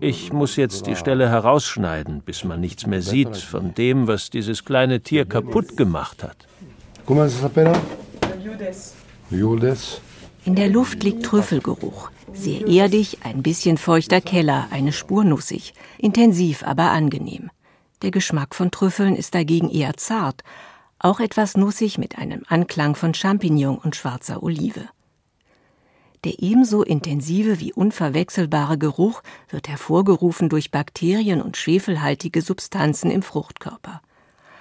Ich 0.00 0.32
muss 0.32 0.56
jetzt 0.56 0.86
die 0.86 0.96
Stelle 0.96 1.28
herausschneiden, 1.28 2.22
bis 2.22 2.42
man 2.42 2.60
nichts 2.60 2.86
mehr 2.86 3.00
sieht 3.00 3.36
von 3.36 3.74
dem, 3.74 4.08
was 4.08 4.30
dieses 4.30 4.64
kleine 4.64 5.00
Tier 5.00 5.24
kaputt 5.24 5.76
gemacht 5.76 6.24
hat. 6.24 6.36
In 10.44 10.54
der 10.56 10.68
Luft 10.68 11.04
liegt 11.04 11.24
Trüffelgeruch. 11.24 12.10
Sehr 12.32 12.66
erdig, 12.66 13.18
ein 13.22 13.42
bisschen 13.42 13.78
feuchter 13.78 14.20
Keller, 14.20 14.66
eine 14.72 14.92
Spur 14.92 15.22
nussig, 15.22 15.74
intensiv, 15.98 16.64
aber 16.64 16.90
angenehm. 16.90 17.50
Der 18.02 18.10
Geschmack 18.10 18.56
von 18.56 18.72
Trüffeln 18.72 19.14
ist 19.14 19.34
dagegen 19.34 19.70
eher 19.70 19.94
zart, 19.96 20.42
auch 21.04 21.20
etwas 21.20 21.56
nussig 21.56 21.98
mit 21.98 22.18
einem 22.18 22.42
Anklang 22.48 22.96
von 22.96 23.12
Champignon 23.12 23.76
und 23.76 23.94
schwarzer 23.94 24.42
Olive. 24.42 24.88
Der 26.24 26.42
ebenso 26.42 26.82
intensive 26.82 27.60
wie 27.60 27.74
unverwechselbare 27.74 28.78
Geruch 28.78 29.22
wird 29.50 29.68
hervorgerufen 29.68 30.48
durch 30.48 30.70
Bakterien 30.70 31.42
und 31.42 31.58
schwefelhaltige 31.58 32.40
Substanzen 32.40 33.10
im 33.10 33.22
Fruchtkörper. 33.22 34.00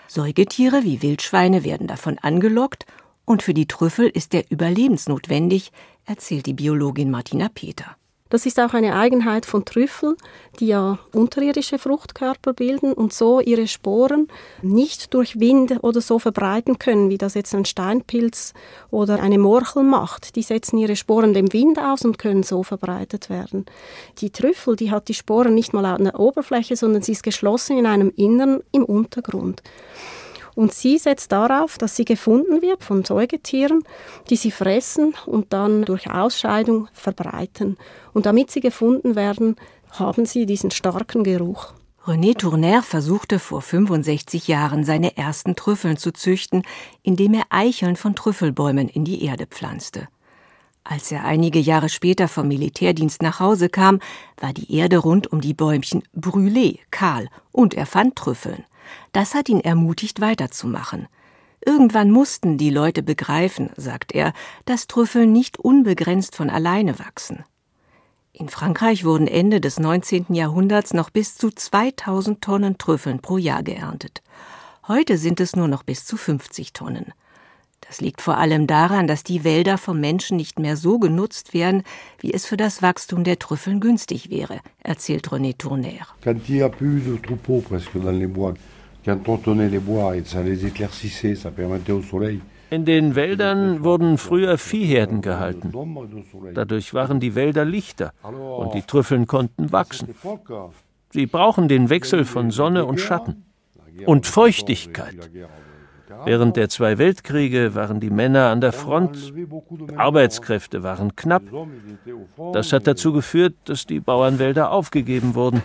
Säugetiere 0.09 0.83
wie 0.83 1.01
Wildschweine 1.01 1.63
werden 1.63 1.87
davon 1.87 2.19
angelockt 2.19 2.85
und 3.23 3.41
für 3.41 3.53
die 3.53 3.67
Trüffel 3.67 4.09
ist 4.09 4.33
er 4.33 4.51
überlebensnotwendig, 4.51 5.71
erzählt 6.05 6.45
die 6.45 6.53
Biologin 6.53 7.09
Martina 7.09 7.47
Peter. 7.47 7.95
Das 8.33 8.47
ist 8.47 8.59
auch 8.59 8.73
eine 8.73 8.95
Eigenheit 8.95 9.45
von 9.45 9.63
Trüffel, 9.63 10.17
die 10.59 10.65
ja 10.65 10.97
unterirdische 11.13 11.77
Fruchtkörper 11.77 12.53
bilden 12.53 12.91
und 12.91 13.13
so 13.13 13.39
ihre 13.39 13.67
Sporen 13.67 14.27
nicht 14.63 15.13
durch 15.13 15.39
Wind 15.39 15.83
oder 15.83 16.01
so 16.01 16.17
verbreiten 16.17 16.79
können, 16.79 17.11
wie 17.11 17.19
das 17.19 17.35
jetzt 17.35 17.53
ein 17.53 17.65
Steinpilz 17.65 18.55
oder 18.89 19.21
eine 19.21 19.37
Morchel 19.37 19.83
macht. 19.83 20.35
Die 20.35 20.41
setzen 20.41 20.79
ihre 20.79 20.95
Sporen 20.95 21.35
dem 21.35 21.53
Wind 21.53 21.77
aus 21.77 22.05
und 22.05 22.17
können 22.17 22.41
so 22.41 22.63
verbreitet 22.63 23.29
werden. 23.29 23.67
Die 24.17 24.31
Trüffel, 24.31 24.77
die 24.77 24.89
hat 24.89 25.09
die 25.09 25.13
Sporen 25.13 25.53
nicht 25.53 25.73
mal 25.73 25.85
an 25.85 26.05
der 26.05 26.19
Oberfläche, 26.19 26.75
sondern 26.75 27.03
sie 27.03 27.11
ist 27.11 27.21
geschlossen 27.21 27.77
in 27.77 27.85
einem 27.85 28.11
Innern 28.15 28.63
im 28.71 28.83
Untergrund. 28.83 29.61
Und 30.55 30.73
sie 30.73 30.97
setzt 30.97 31.31
darauf, 31.31 31.77
dass 31.77 31.95
sie 31.95 32.05
gefunden 32.05 32.61
wird 32.61 32.83
von 32.83 33.03
Säugetieren, 33.03 33.83
die 34.29 34.35
sie 34.35 34.51
fressen 34.51 35.15
und 35.25 35.51
dann 35.53 35.83
durch 35.83 36.11
Ausscheidung 36.11 36.87
verbreiten. 36.93 37.77
Und 38.13 38.25
damit 38.25 38.51
sie 38.51 38.59
gefunden 38.59 39.15
werden, 39.15 39.55
haben 39.91 40.25
sie 40.25 40.45
diesen 40.45 40.71
starken 40.71 41.23
Geruch. 41.23 41.73
René 42.05 42.37
Tournaire 42.37 42.83
versuchte 42.83 43.39
vor 43.39 43.61
65 43.61 44.49
Jahren 44.49 44.83
seine 44.83 45.15
ersten 45.15 45.55
Trüffeln 45.55 45.95
zu 45.95 46.11
züchten, 46.11 46.63
indem 47.01 47.33
er 47.33 47.45
Eicheln 47.49 47.95
von 47.95 48.13
Trüffelbäumen 48.13 48.89
in 48.89 49.05
die 49.05 49.23
Erde 49.23 49.45
pflanzte. 49.45 50.09
Als 50.83 51.13
er 51.13 51.23
einige 51.23 51.59
Jahre 51.59 51.87
später 51.87 52.27
vom 52.27 52.49
Militärdienst 52.49 53.21
nach 53.21 53.39
Hause 53.39 53.69
kam, 53.69 53.99
war 54.37 54.51
die 54.51 54.75
Erde 54.75 54.97
rund 54.97 55.31
um 55.31 55.39
die 55.39 55.53
Bäumchen 55.53 56.03
brûlé, 56.13 56.79
kahl, 56.91 57.29
und 57.53 57.73
er 57.73 57.85
fand 57.85 58.17
Trüffeln. 58.17 58.65
Das 59.11 59.33
hat 59.33 59.49
ihn 59.49 59.59
ermutigt, 59.59 60.21
weiterzumachen. 60.21 61.07
Irgendwann 61.65 62.11
mussten 62.11 62.57
die 62.57 62.69
Leute 62.69 63.03
begreifen, 63.03 63.69
sagt 63.77 64.13
er, 64.13 64.33
dass 64.65 64.87
Trüffeln 64.87 65.31
nicht 65.31 65.57
unbegrenzt 65.57 66.35
von 66.35 66.49
alleine 66.49 66.99
wachsen. 66.99 67.43
In 68.33 68.49
Frankreich 68.49 69.05
wurden 69.05 69.27
Ende 69.27 69.61
des 69.61 69.79
19. 69.79 70.33
Jahrhunderts 70.33 70.93
noch 70.93 71.09
bis 71.11 71.35
zu 71.35 71.51
2000 71.51 72.41
Tonnen 72.41 72.77
Trüffeln 72.77 73.19
pro 73.19 73.37
Jahr 73.37 73.63
geerntet. 73.63 74.23
Heute 74.87 75.17
sind 75.17 75.39
es 75.39 75.55
nur 75.55 75.67
noch 75.67 75.83
bis 75.83 76.05
zu 76.05 76.17
50 76.17 76.73
Tonnen. 76.73 77.13
Das 77.87 78.01
liegt 78.01 78.21
vor 78.21 78.37
allem 78.37 78.65
daran, 78.65 79.07
dass 79.07 79.23
die 79.23 79.43
Wälder 79.43 79.77
vom 79.77 79.99
Menschen 79.99 80.35
nicht 80.35 80.57
mehr 80.57 80.77
so 80.77 80.99
genutzt 80.99 81.53
werden, 81.53 81.83
wie 82.19 82.33
es 82.33 82.45
für 82.45 82.57
das 82.57 82.81
Wachstum 82.81 83.23
der 83.23 83.37
Trüffeln 83.39 83.79
günstig 83.79 84.29
wäre, 84.29 84.61
erzählt 84.79 85.29
René 85.29 85.57
Tournaire. 85.57 86.07
In 92.69 92.85
den 92.85 93.15
Wäldern 93.15 93.83
wurden 93.83 94.17
früher 94.17 94.57
Viehherden 94.57 95.21
gehalten. 95.21 95.73
Dadurch 96.53 96.93
waren 96.93 97.19
die 97.19 97.35
Wälder 97.35 97.65
lichter 97.65 98.13
und 98.23 98.73
die 98.73 98.81
Trüffeln 98.81 99.27
konnten 99.27 99.71
wachsen. 99.71 100.15
Sie 101.11 101.27
brauchen 101.27 101.67
den 101.67 101.89
Wechsel 101.89 102.25
von 102.25 102.49
Sonne 102.49 102.85
und 102.85 102.99
Schatten 102.99 103.45
und 104.05 104.25
Feuchtigkeit. 104.25 105.29
Während 106.25 106.55
der 106.55 106.69
zwei 106.69 106.97
Weltkriege 106.97 107.75
waren 107.75 107.99
die 107.99 108.09
Männer 108.09 108.49
an 108.49 108.61
der 108.61 108.71
Front, 108.71 109.33
Arbeitskräfte 109.95 110.81
waren 110.81 111.15
knapp. 111.15 111.43
Das 112.53 112.71
hat 112.71 112.87
dazu 112.87 113.13
geführt, 113.13 113.55
dass 113.65 113.85
die 113.85 113.99
Bauernwälder 113.99 114.71
aufgegeben 114.71 115.35
wurden. 115.35 115.61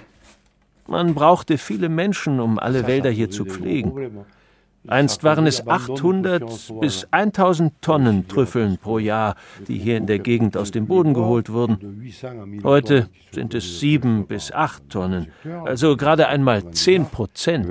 Man 0.89 1.15
brauchte 1.15 1.59
viele 1.59 1.91
Menschen, 1.91 2.41
um 2.41 2.59
alle 2.59 2.87
Wälder 2.87 3.11
hier 3.11 3.31
zu 3.31 3.45
pflegen. 3.45 4.25
Einst 4.87 5.23
waren 5.23 5.47
es 5.47 5.67
800 5.67 6.81
bis 6.81 7.07
1000 7.11 7.83
Tonnen 7.83 8.27
Trüffeln 8.27 8.79
pro 8.79 8.99
Jahr, 8.99 9.35
die 9.67 9.77
hier 9.77 9.99
in 9.99 10.07
der 10.07 10.19
Gegend 10.19 10.57
aus 10.57 10.71
dem 10.71 10.87
Boden 10.87 11.13
geholt 11.13 11.53
wurden. 11.53 12.11
Heute 12.65 13.11
sind 13.33 13.55
es 13.55 13.81
sieben 13.81 14.27
bis 14.27 14.51
acht 14.51 14.89
Tonnen, 14.89 15.27
also 15.67 15.95
gerade 15.97 16.29
einmal 16.29 16.71
zehn 16.71 17.05
Prozent. 17.05 17.67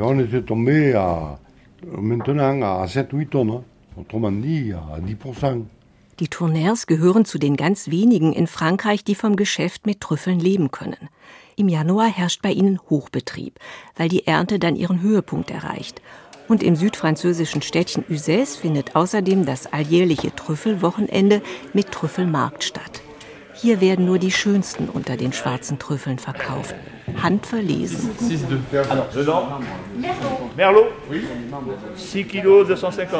Die 6.19 6.27
Tournairs 6.27 6.87
gehören 6.87 7.25
zu 7.25 7.37
den 7.39 7.55
ganz 7.55 7.89
wenigen 7.89 8.33
in 8.33 8.47
Frankreich, 8.47 9.03
die 9.03 9.15
vom 9.15 9.35
Geschäft 9.35 9.87
mit 9.87 10.01
Trüffeln 10.01 10.39
leben 10.39 10.69
können. 10.69 11.09
Im 11.59 11.69
Januar 11.69 12.05
herrscht 12.05 12.43
bei 12.43 12.51
ihnen 12.51 12.79
Hochbetrieb, 12.87 13.59
weil 13.95 14.09
die 14.09 14.27
Ernte 14.27 14.59
dann 14.59 14.75
ihren 14.75 15.01
Höhepunkt 15.01 15.49
erreicht. 15.49 16.03
Und 16.47 16.61
im 16.61 16.75
südfranzösischen 16.75 17.63
Städtchen 17.63 18.03
Uzès 18.11 18.59
findet 18.59 18.95
außerdem 18.95 19.43
das 19.43 19.65
alljährliche 19.73 20.35
Trüffelwochenende 20.35 21.41
mit 21.73 21.91
Trüffelmarkt 21.91 22.63
statt. 22.63 23.01
Hier 23.55 23.81
werden 23.81 24.05
nur 24.05 24.19
die 24.19 24.29
schönsten 24.29 24.87
unter 24.87 25.17
den 25.17 25.33
schwarzen 25.33 25.79
Trüffeln 25.79 26.19
verkauft, 26.19 26.75
handverlesen. 27.23 28.11
Merlot, 30.55 30.91
6 31.95 32.27
Kilo 32.29 32.65
250. 32.65 33.17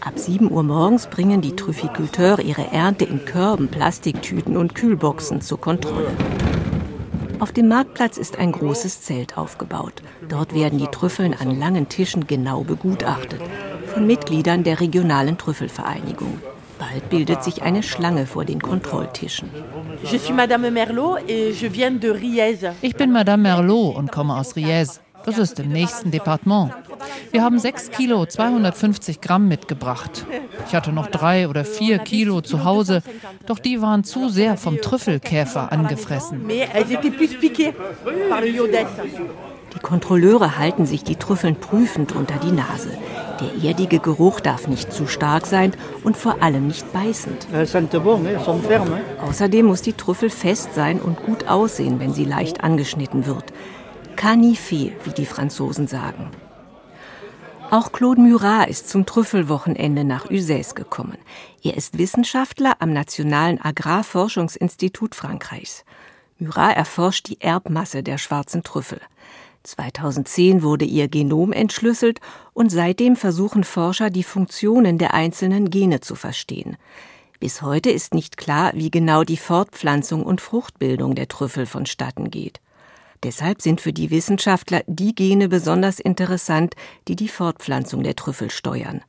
Ab 0.00 0.12
7 0.16 0.50
Uhr 0.50 0.62
morgens 0.62 1.06
bringen 1.06 1.40
die 1.40 1.56
Trüfficulteurs 1.56 2.40
ihre 2.40 2.72
Ernte 2.72 3.06
in 3.06 3.24
Körben, 3.24 3.68
Plastiktüten 3.68 4.58
und 4.58 4.74
Kühlboxen 4.74 5.40
zur 5.40 5.58
Kontrolle. 5.58 6.10
Auf 7.40 7.52
dem 7.52 7.68
Marktplatz 7.68 8.16
ist 8.16 8.38
ein 8.38 8.52
großes 8.52 9.02
Zelt 9.02 9.36
aufgebaut. 9.36 10.02
Dort 10.28 10.54
werden 10.54 10.78
die 10.78 10.86
Trüffeln 10.86 11.34
an 11.34 11.58
langen 11.58 11.88
Tischen 11.88 12.26
genau 12.26 12.62
begutachtet 12.62 13.40
von 13.92 14.06
Mitgliedern 14.06 14.64
der 14.64 14.80
regionalen 14.80 15.38
Trüffelvereinigung. 15.38 16.40
Bald 16.78 17.08
bildet 17.10 17.44
sich 17.44 17.62
eine 17.62 17.82
Schlange 17.82 18.26
vor 18.26 18.44
den 18.44 18.60
Kontrolltischen. 18.60 19.50
Ich 20.02 20.26
bin 22.96 23.12
Madame 23.12 23.42
Merlot 23.42 23.96
und 23.96 24.12
komme 24.12 24.36
aus 24.36 24.56
Riez. 24.56 25.00
Das 25.24 25.38
ist 25.38 25.58
im 25.58 25.70
nächsten 25.70 26.10
Departement. 26.10 26.72
Wir 27.34 27.42
haben 27.42 27.58
6 27.58 27.90
Kilo 27.90 28.24
250 28.26 29.20
Gramm 29.20 29.48
mitgebracht. 29.48 30.24
Ich 30.68 30.74
hatte 30.76 30.92
noch 30.92 31.08
drei 31.08 31.48
oder 31.48 31.64
vier 31.64 31.98
Kilo 31.98 32.42
zu 32.42 32.62
Hause, 32.62 33.02
doch 33.46 33.58
die 33.58 33.82
waren 33.82 34.04
zu 34.04 34.28
sehr 34.28 34.56
vom 34.56 34.80
Trüffelkäfer 34.80 35.72
angefressen. 35.72 36.46
Die 39.74 39.78
Kontrolleure 39.82 40.58
halten 40.58 40.86
sich 40.86 41.02
die 41.02 41.16
Trüffeln 41.16 41.56
prüfend 41.56 42.12
unter 42.12 42.36
die 42.36 42.52
Nase. 42.52 42.90
Der 43.40 43.68
erdige 43.68 43.98
Geruch 43.98 44.38
darf 44.38 44.68
nicht 44.68 44.92
zu 44.92 45.08
stark 45.08 45.46
sein 45.46 45.72
und 46.04 46.16
vor 46.16 46.40
allem 46.40 46.68
nicht 46.68 46.92
beißend. 46.92 47.48
Außerdem 49.26 49.66
muss 49.66 49.82
die 49.82 49.94
Trüffel 49.94 50.30
fest 50.30 50.74
sein 50.76 51.00
und 51.00 51.16
gut 51.26 51.48
aussehen, 51.48 51.98
wenn 51.98 52.14
sie 52.14 52.26
leicht 52.26 52.62
angeschnitten 52.62 53.26
wird. 53.26 53.46
Canifé, 54.14 54.92
wie 55.02 55.12
die 55.16 55.26
Franzosen 55.26 55.88
sagen. 55.88 56.30
Auch 57.74 57.90
Claude 57.90 58.20
Murat 58.20 58.68
ist 58.68 58.88
zum 58.88 59.04
Trüffelwochenende 59.04 60.04
nach 60.04 60.30
Uzès 60.30 60.76
gekommen. 60.76 61.18
Er 61.60 61.76
ist 61.76 61.98
Wissenschaftler 61.98 62.76
am 62.78 62.92
Nationalen 62.92 63.60
Agrarforschungsinstitut 63.60 65.16
Frankreichs. 65.16 65.84
Murat 66.38 66.76
erforscht 66.76 67.26
die 67.26 67.40
Erbmasse 67.40 68.04
der 68.04 68.18
schwarzen 68.18 68.62
Trüffel. 68.62 69.00
2010 69.64 70.62
wurde 70.62 70.84
ihr 70.84 71.08
Genom 71.08 71.52
entschlüsselt 71.52 72.20
und 72.52 72.70
seitdem 72.70 73.16
versuchen 73.16 73.64
Forscher, 73.64 74.08
die 74.08 74.22
Funktionen 74.22 74.96
der 74.96 75.12
einzelnen 75.12 75.68
Gene 75.68 75.98
zu 75.98 76.14
verstehen. 76.14 76.76
Bis 77.40 77.60
heute 77.60 77.90
ist 77.90 78.14
nicht 78.14 78.36
klar, 78.36 78.70
wie 78.76 78.92
genau 78.92 79.24
die 79.24 79.36
Fortpflanzung 79.36 80.22
und 80.22 80.40
Fruchtbildung 80.40 81.16
der 81.16 81.26
Trüffel 81.26 81.66
vonstatten 81.66 82.30
geht. 82.30 82.60
Deshalb 83.24 83.62
sind 83.62 83.80
für 83.80 83.94
die 83.94 84.10
Wissenschaftler 84.10 84.82
die 84.86 85.14
Gene 85.14 85.48
besonders 85.48 85.98
interessant, 85.98 86.74
die 87.08 87.16
die 87.16 87.28
Fortpflanzung 87.28 88.02
der 88.02 88.16
Trüffel 88.16 88.50
steuern. 88.50 89.00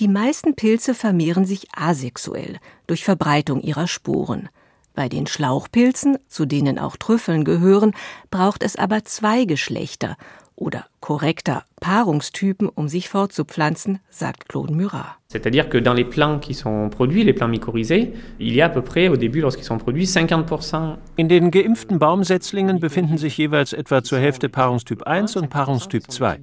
Die 0.00 0.08
meisten 0.08 0.56
Pilze 0.56 0.94
vermehren 0.94 1.46
sich 1.46 1.68
asexuell 1.72 2.58
durch 2.88 3.04
Verbreitung 3.04 3.62
ihrer 3.62 3.86
Sporen. 3.86 4.48
Bei 4.94 5.08
den 5.08 5.28
Schlauchpilzen, 5.28 6.18
zu 6.28 6.44
denen 6.44 6.78
auch 6.80 6.96
Trüffeln 6.96 7.44
gehören, 7.44 7.94
braucht 8.32 8.64
es 8.64 8.74
aber 8.74 9.04
zwei 9.04 9.44
Geschlechter 9.44 10.16
oder 10.56 10.86
korrekter 11.06 11.62
Paarungstypen, 11.80 12.68
um 12.68 12.88
sich 12.88 13.08
fortzupflanzen, 13.08 14.00
sagt 14.10 14.48
Claude 14.48 14.74
Murat. 14.74 15.18
C'est-à-dire 15.28 15.68
que 15.68 15.76
dans 15.76 15.92
les 15.92 16.04
plants 16.04 16.38
qui 16.38 16.54
sont 16.54 16.88
produits, 16.88 17.24
les 17.24 17.32
plants 17.32 17.48
mycorhizés, 17.48 18.14
il 18.38 18.54
y 18.54 18.62
a 18.62 18.66
à 18.66 18.68
peu 18.68 18.80
près 18.80 19.08
au 19.08 19.16
début, 19.16 19.40
lorsqu'ils 19.40 19.64
sont 19.64 19.76
produits, 19.76 20.06
50%. 20.06 20.96
In 21.16 21.28
den 21.28 21.50
geimpften 21.50 21.98
Baumsetzlingen 21.98 22.78
befinden 22.78 23.18
sich 23.18 23.36
jeweils 23.36 23.72
etwa 23.72 24.02
zur 24.02 24.18
Hälfte 24.18 24.48
Paarungstyp 24.48 25.02
1 25.02 25.36
und 25.36 25.50
Paarungstyp 25.50 26.10
2. 26.10 26.38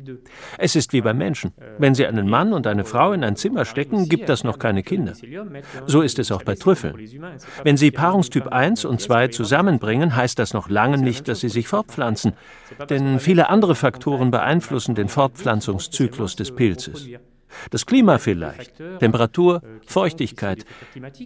Es 0.57 0.75
ist 0.75 0.93
wie 0.93 1.01
beim 1.01 1.17
Menschen. 1.17 1.53
Wenn 1.79 1.95
Sie 1.95 2.05
einen 2.05 2.29
Mann 2.29 2.53
und 2.53 2.67
eine 2.67 2.83
Frau 2.83 3.13
in 3.13 3.23
ein 3.23 3.37
Zimmer 3.37 3.65
stecken, 3.65 4.09
gibt 4.09 4.27
das 4.29 4.43
noch 4.43 4.59
keine 4.59 4.83
Kinder. 4.83 5.13
So 5.87 6.01
ist 6.01 6.19
es 6.19 6.31
auch 6.31 6.43
bei 6.43 6.55
Trüffeln. 6.55 6.95
Wenn 7.63 7.77
Sie 7.77 7.89
Paarungstyp 7.89 8.47
1 8.47 8.83
und 8.85 8.99
2 8.99 9.29
zusammenbringen, 9.29 10.15
heißt 10.15 10.37
das 10.37 10.53
noch 10.53 10.69
lange 10.69 10.97
nicht, 10.97 11.27
dass 11.29 11.39
sie 11.39 11.49
sich 11.49 11.67
fortpflanzen. 11.69 12.33
Denn 12.89 13.19
viele 13.19 13.49
andere 13.49 13.75
Faktoren 13.75 14.29
beeinflussen 14.29 14.52
den 14.95 15.07
Fortpflanzungszyklus 15.07 16.35
des 16.35 16.51
Pilzes. 16.51 17.07
Das 17.69 17.85
Klima 17.85 18.17
vielleicht, 18.17 18.73
Temperatur, 18.99 19.61
Feuchtigkeit, 19.85 20.65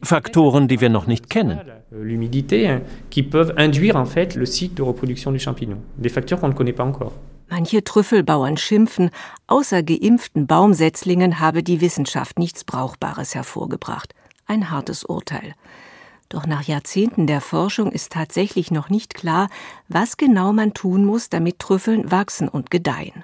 Faktoren, 0.04 0.68
die 0.68 0.82
wir 0.82 0.90
noch 0.90 1.08
nicht 1.08 1.30
kennen. 1.30 1.60
L'humidité, 1.92 2.82
qui 3.10 3.24
peuvent 3.24 3.54
induire 3.58 3.96
en 3.96 4.06
fait 4.06 4.36
le 4.36 4.46
cycle 4.46 4.76
de 4.76 4.84
reproduction 4.84 5.32
du 5.32 5.40
champignon. 5.40 5.82
Des 5.98 6.10
facteurs 6.10 6.40
qu'on 6.40 6.50
ne 6.50 6.54
connaît 6.54 6.74
pas 6.74 6.86
encore. 6.86 7.14
Manche 7.50 7.82
Trüffelbauern 7.82 8.58
schimpfen, 8.58 9.10
außer 9.48 9.82
geimpften 9.82 10.48
Baumsetzlingen 10.48 11.40
habe 11.40 11.64
die 11.64 11.80
Wissenschaft 11.80 12.38
nichts 12.40 12.66
Brauchbares 12.66 13.36
hervorgebracht. 13.36 14.14
Ein 14.48 14.70
hartes 14.70 15.06
Urteil. 15.06 15.54
Doch 16.30 16.46
nach 16.46 16.64
Jahrzehnten 16.64 17.26
der 17.26 17.40
Forschung 17.40 17.92
ist 17.92 18.12
tatsächlich 18.12 18.70
noch 18.70 18.90
nicht 18.90 19.14
klar, 19.14 19.50
was 19.88 20.18
genau 20.18 20.52
man 20.52 20.74
tun 20.74 21.06
muss, 21.06 21.30
damit 21.30 21.60
Trüffeln 21.60 22.12
wachsen 22.12 22.50
und 22.50 22.70
gedeihen. 22.70 23.24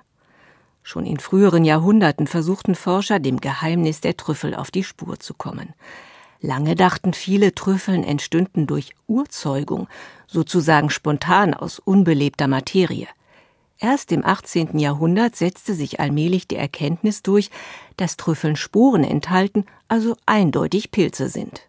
Schon 0.83 1.05
in 1.05 1.19
früheren 1.19 1.65
Jahrhunderten 1.65 2.27
versuchten 2.27 2.75
Forscher, 2.75 3.19
dem 3.19 3.39
Geheimnis 3.39 4.01
der 4.01 4.17
Trüffel 4.17 4.55
auf 4.55 4.71
die 4.71 4.83
Spur 4.83 5.19
zu 5.19 5.33
kommen. 5.33 5.73
Lange 6.41 6.75
dachten 6.75 7.13
viele, 7.13 7.55
Trüffeln 7.55 8.03
entstünden 8.03 8.67
durch 8.67 8.93
Urzeugung, 9.07 9.87
sozusagen 10.27 10.89
spontan 10.89 11.53
aus 11.53 11.79
unbelebter 11.79 12.47
Materie. 12.47 13.07
Erst 13.79 14.11
im 14.11 14.25
18. 14.25 14.77
Jahrhundert 14.77 15.35
setzte 15.35 15.73
sich 15.73 15.99
allmählich 16.01 16.47
die 16.47 16.57
Erkenntnis 16.57 17.21
durch, 17.21 17.49
dass 17.95 18.17
Trüffeln 18.17 18.57
Sporen 18.57 19.03
enthalten, 19.05 19.65
also 19.87 20.15
eindeutig 20.25 20.91
Pilze 20.91 21.29
sind. 21.29 21.67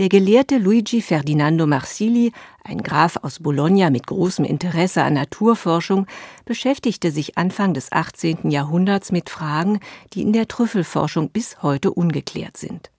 Der 0.00 0.08
Gelehrte 0.08 0.56
Luigi 0.56 1.02
Ferdinando 1.02 1.66
Marsili, 1.66 2.32
ein 2.64 2.82
Graf 2.82 3.18
aus 3.20 3.38
Bologna 3.38 3.90
mit 3.90 4.06
großem 4.06 4.46
Interesse 4.46 5.02
an 5.02 5.12
Naturforschung, 5.12 6.06
beschäftigte 6.46 7.10
sich 7.10 7.36
Anfang 7.36 7.74
des 7.74 7.92
18. 7.92 8.50
Jahrhunderts 8.50 9.12
mit 9.12 9.28
Fragen, 9.28 9.78
die 10.14 10.22
in 10.22 10.32
der 10.32 10.48
Trüffelforschung 10.48 11.28
bis 11.28 11.62
heute 11.62 11.90
ungeklärt 11.92 12.56
sind. 12.56 12.90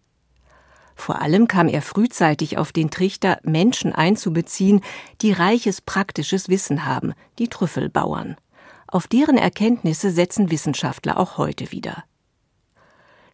Vor 0.94 1.24
allem 1.24 1.48
kam 1.48 1.70
er 1.70 1.82
frühzeitig 1.82 2.60
auf 2.60 2.72
den 2.72 2.92
Trichter, 2.92 3.40
Menschen 3.42 3.94
einzubeziehen, 3.94 4.82
die 5.24 5.32
reiches 5.32 5.82
praktisches 5.82 6.50
Wissen 6.50 6.86
haben, 6.86 7.14
die 7.40 7.48
Trüffelbauern. 7.48 8.36
Auf 8.88 9.08
deren 9.08 9.40
Erkenntnisse 9.40 10.12
setzen 10.12 10.52
Wissenschaftler 10.52 11.18
auch 11.18 11.40
heute 11.40 11.72
wieder. 11.72 12.04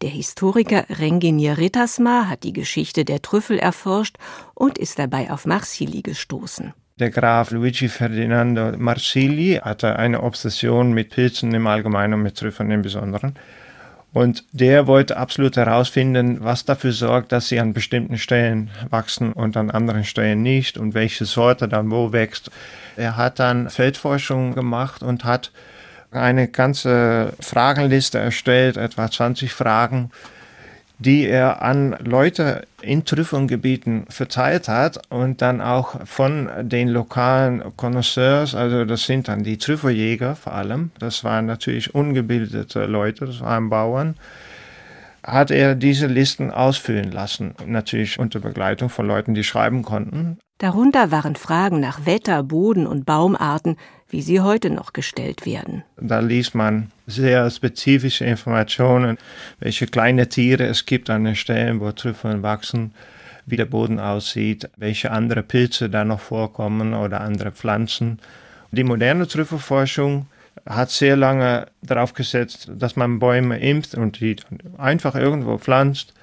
Der 0.00 0.10
Historiker 0.10 0.84
Renginier 0.88 1.58
Rittersma 1.58 2.28
hat 2.28 2.44
die 2.44 2.52
Geschichte 2.52 3.04
der 3.04 3.20
Trüffel 3.20 3.58
erforscht 3.58 4.16
und 4.54 4.78
ist 4.78 5.00
dabei 5.00 5.32
auf 5.32 5.44
Marsili 5.44 6.02
gestoßen. 6.02 6.72
Der 7.00 7.10
Graf 7.10 7.50
Luigi 7.50 7.88
Ferdinando 7.88 8.78
Marsili 8.78 9.60
hatte 9.60 9.96
eine 9.96 10.22
Obsession 10.22 10.92
mit 10.92 11.10
Pilzen 11.10 11.52
im 11.52 11.66
Allgemeinen 11.66 12.14
und 12.14 12.22
mit 12.22 12.36
Trüffeln 12.36 12.70
im 12.70 12.82
Besonderen. 12.82 13.34
Und 14.12 14.44
der 14.52 14.86
wollte 14.86 15.16
absolut 15.16 15.56
herausfinden, 15.56 16.38
was 16.44 16.64
dafür 16.64 16.92
sorgt, 16.92 17.32
dass 17.32 17.48
sie 17.48 17.58
an 17.58 17.72
bestimmten 17.72 18.18
Stellen 18.18 18.70
wachsen 18.90 19.32
und 19.32 19.56
an 19.56 19.70
anderen 19.70 20.04
Stellen 20.04 20.42
nicht 20.42 20.78
und 20.78 20.94
welche 20.94 21.24
Sorte 21.24 21.68
dann 21.68 21.90
wo 21.90 22.12
wächst. 22.12 22.50
Er 22.96 23.16
hat 23.16 23.40
dann 23.40 23.68
Feldforschung 23.68 24.54
gemacht 24.54 25.02
und 25.02 25.24
hat 25.24 25.50
eine 26.10 26.48
ganze 26.48 27.34
Fragenliste 27.40 28.18
erstellt, 28.18 28.76
etwa 28.76 29.10
20 29.10 29.52
Fragen, 29.52 30.10
die 30.98 31.26
er 31.26 31.62
an 31.62 31.96
Leute 32.02 32.66
in 32.82 33.04
Trüffelgebieten 33.04 34.06
verteilt 34.08 34.68
hat 34.68 35.00
und 35.10 35.42
dann 35.42 35.60
auch 35.60 36.06
von 36.06 36.48
den 36.62 36.88
lokalen 36.88 37.62
Connoisseurs, 37.76 38.54
also 38.54 38.84
das 38.84 39.04
sind 39.04 39.28
dann 39.28 39.44
die 39.44 39.58
Trüffeljäger 39.58 40.34
vor 40.34 40.54
allem, 40.54 40.90
das 40.98 41.22
waren 41.22 41.46
natürlich 41.46 41.94
ungebildete 41.94 42.86
Leute, 42.86 43.26
das 43.26 43.40
waren 43.40 43.70
Bauern, 43.70 44.16
hat 45.22 45.50
er 45.50 45.74
diese 45.74 46.06
Listen 46.06 46.50
ausfüllen 46.50 47.12
lassen, 47.12 47.54
natürlich 47.64 48.18
unter 48.18 48.40
Begleitung 48.40 48.88
von 48.88 49.06
Leuten, 49.06 49.34
die 49.34 49.44
schreiben 49.44 49.82
konnten. 49.82 50.38
Darunter 50.58 51.12
waren 51.12 51.36
Fragen 51.36 51.78
nach 51.78 52.04
Wetter, 52.04 52.42
Boden 52.42 52.88
und 52.88 53.06
Baumarten, 53.06 53.76
wie 54.08 54.22
sie 54.22 54.40
heute 54.40 54.70
noch 54.70 54.92
gestellt 54.92 55.46
werden. 55.46 55.84
Da 56.00 56.18
liest 56.18 56.56
man 56.56 56.90
sehr 57.06 57.48
spezifische 57.48 58.24
Informationen, 58.24 59.18
welche 59.60 59.86
kleine 59.86 60.28
Tiere 60.28 60.64
es 60.64 60.84
gibt 60.84 61.10
an 61.10 61.24
den 61.24 61.36
Stellen, 61.36 61.78
wo 61.78 61.92
Trüffeln 61.92 62.42
wachsen, 62.42 62.92
wie 63.46 63.56
der 63.56 63.66
Boden 63.66 64.00
aussieht, 64.00 64.68
welche 64.76 65.12
andere 65.12 65.44
Pilze 65.44 65.88
da 65.88 66.04
noch 66.04 66.20
vorkommen 66.20 66.92
oder 66.92 67.20
andere 67.20 67.52
Pflanzen. 67.52 68.18
Die 68.72 68.84
moderne 68.84 69.28
Trüffelforschung 69.28 70.26
hat 70.66 70.90
sehr 70.90 71.16
lange 71.16 71.68
darauf 71.82 72.14
gesetzt, 72.14 72.68
dass 72.74 72.96
man 72.96 73.20
Bäume 73.20 73.60
impft 73.60 73.94
und 73.94 74.18
die 74.18 74.34
einfach 74.76 75.14
irgendwo 75.14 75.56
pflanzt 75.56 76.14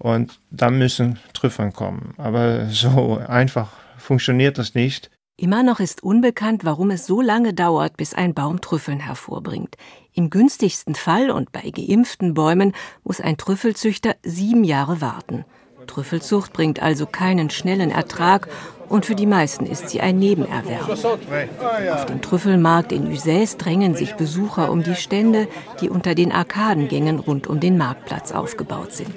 und 0.00 0.40
dann 0.50 0.78
müssen 0.78 1.20
Trüffeln 1.34 1.72
kommen. 1.72 2.14
Aber 2.16 2.66
so 2.66 3.18
einfach 3.18 3.68
funktioniert 3.98 4.58
das 4.58 4.74
nicht. 4.74 5.10
Immer 5.36 5.62
noch 5.62 5.80
ist 5.80 6.02
unbekannt, 6.02 6.64
warum 6.64 6.90
es 6.90 7.06
so 7.06 7.20
lange 7.20 7.54
dauert, 7.54 7.96
bis 7.96 8.12
ein 8.12 8.34
Baum 8.34 8.60
Trüffeln 8.60 9.00
hervorbringt. 9.00 9.76
Im 10.12 10.28
günstigsten 10.28 10.94
Fall 10.94 11.30
und 11.30 11.52
bei 11.52 11.70
geimpften 11.70 12.34
Bäumen 12.34 12.74
muss 13.04 13.20
ein 13.20 13.36
Trüffelzüchter 13.38 14.16
sieben 14.22 14.64
Jahre 14.64 15.00
warten. 15.00 15.44
Trüffelzucht 15.86 16.52
bringt 16.52 16.82
also 16.82 17.06
keinen 17.06 17.48
schnellen 17.48 17.90
Ertrag 17.90 18.48
und 18.90 19.06
für 19.06 19.14
die 19.14 19.26
meisten 19.26 19.66
ist 19.66 19.88
sie 19.88 20.00
ein 20.00 20.18
Nebenerwerb. 20.18 20.90
Auf 20.90 22.06
dem 22.06 22.20
Trüffelmarkt 22.20 22.90
in 22.90 23.10
Uzès 23.10 23.56
drängen 23.56 23.94
sich 23.94 24.14
Besucher 24.16 24.70
um 24.70 24.82
die 24.82 24.96
Stände, 24.96 25.46
die 25.80 25.88
unter 25.88 26.16
den 26.16 26.32
Arkadengängen 26.32 27.20
rund 27.20 27.46
um 27.46 27.60
den 27.60 27.78
Marktplatz 27.78 28.32
aufgebaut 28.32 28.92
sind. 28.92 29.14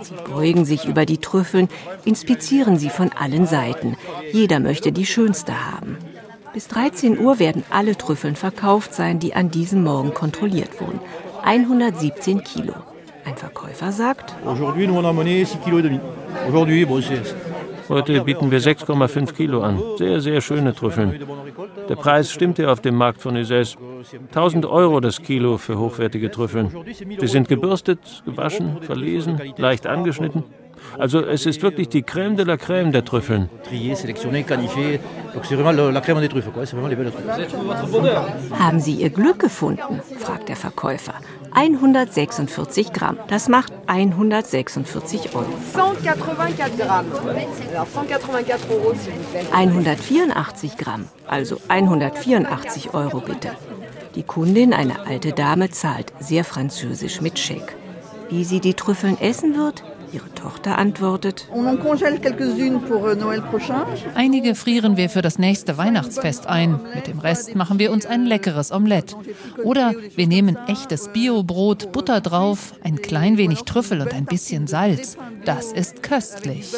Sie 0.00 0.14
beugen 0.32 0.64
sich 0.64 0.86
über 0.86 1.04
die 1.04 1.18
Trüffeln, 1.18 1.68
inspizieren 2.06 2.78
sie 2.78 2.88
von 2.88 3.10
allen 3.12 3.46
Seiten. 3.46 3.96
Jeder 4.32 4.58
möchte 4.58 4.90
die 4.90 5.06
schönste 5.06 5.52
haben. 5.70 5.98
Bis 6.54 6.66
13 6.68 7.20
Uhr 7.20 7.38
werden 7.38 7.62
alle 7.68 7.96
Trüffeln 7.96 8.36
verkauft 8.36 8.94
sein, 8.94 9.18
die 9.18 9.34
an 9.34 9.50
diesem 9.50 9.84
Morgen 9.84 10.14
kontrolliert 10.14 10.80
wurden. 10.80 10.98
117 11.44 12.42
Kilo. 12.42 12.72
Ein 13.26 13.36
Verkäufer 13.36 13.92
sagt, 13.92 14.34
Aujourd'hui, 14.46 14.86
nous 14.86 14.96
on 14.96 15.04
a 15.04 15.12
mené 15.12 15.44
6 15.44 15.58
kg 15.62 15.78
et 15.78 15.82
demi. 15.82 16.00
Aujourd'hui, 16.48 16.86
bon, 16.86 17.02
Heute 17.90 18.22
bieten 18.22 18.52
wir 18.52 18.60
6,5 18.60 19.34
Kilo 19.34 19.62
an. 19.62 19.82
Sehr, 19.98 20.20
sehr 20.20 20.40
schöne 20.40 20.74
Trüffeln. 20.74 21.18
Der 21.88 21.96
Preis 21.96 22.30
stimmt 22.30 22.56
hier 22.56 22.70
auf 22.70 22.80
dem 22.80 22.94
Markt 22.94 23.20
von 23.20 23.36
Uzès. 23.36 23.76
1000 24.28 24.64
Euro 24.64 25.00
das 25.00 25.20
Kilo 25.20 25.58
für 25.58 25.76
hochwertige 25.76 26.30
Trüffeln. 26.30 26.70
Sie 27.18 27.26
sind 27.26 27.48
gebürstet, 27.48 28.22
gewaschen, 28.24 28.80
verlesen, 28.82 29.40
leicht 29.56 29.88
angeschnitten. 29.88 30.44
Also 30.98 31.20
es 31.24 31.46
ist 31.46 31.62
wirklich 31.62 31.88
die 31.88 32.02
Crème 32.02 32.36
de 32.36 32.44
la 32.44 32.54
Crème 32.54 32.90
der 32.90 33.04
Trüffeln. 33.04 33.48
Haben 38.58 38.80
Sie 38.80 38.94
Ihr 38.94 39.10
Glück 39.10 39.38
gefunden? 39.38 40.00
fragt 40.18 40.48
der 40.48 40.56
Verkäufer. 40.56 41.14
146 41.52 42.92
Gramm. 42.92 43.18
Das 43.28 43.48
macht 43.48 43.72
146 43.86 45.34
Euro. 45.34 45.46
184 49.52 50.76
Gramm, 50.76 51.08
also 51.26 51.56
184 51.68 52.94
Euro 52.94 53.20
bitte. 53.20 53.50
Die 54.14 54.22
Kundin, 54.22 54.72
eine 54.72 55.06
alte 55.06 55.32
Dame, 55.32 55.70
zahlt 55.70 56.12
sehr 56.18 56.44
französisch 56.44 57.20
mit 57.20 57.38
Scheck. 57.38 57.76
Wie 58.28 58.44
sie 58.44 58.60
die 58.60 58.74
Trüffeln 58.74 59.20
essen 59.20 59.56
wird, 59.56 59.82
Ihre 60.12 60.32
Tochter 60.34 60.78
antwortet, 60.78 61.48
euh, 61.54 61.76
Einige 64.14 64.54
frieren 64.54 64.96
wir 64.96 65.10
für 65.10 65.22
das 65.22 65.38
nächste 65.38 65.78
Weihnachtsfest 65.78 66.46
ein. 66.46 66.80
Mit 66.94 67.06
dem 67.06 67.18
Rest 67.18 67.54
machen 67.54 67.78
wir 67.78 67.92
uns 67.92 68.06
ein 68.06 68.26
leckeres 68.26 68.72
Omelett. 68.72 69.16
Oder 69.62 69.94
wir 70.16 70.26
nehmen 70.26 70.56
echtes 70.66 71.08
Biobrot, 71.08 71.92
Butter 71.92 72.20
drauf, 72.20 72.74
ein 72.82 72.96
klein 72.96 73.36
wenig 73.38 73.62
Trüffel 73.62 74.00
und 74.00 74.12
ein 74.12 74.24
bisschen 74.24 74.66
Salz. 74.66 75.16
Das 75.44 75.72
ist 75.72 76.02
köstlich. 76.02 76.74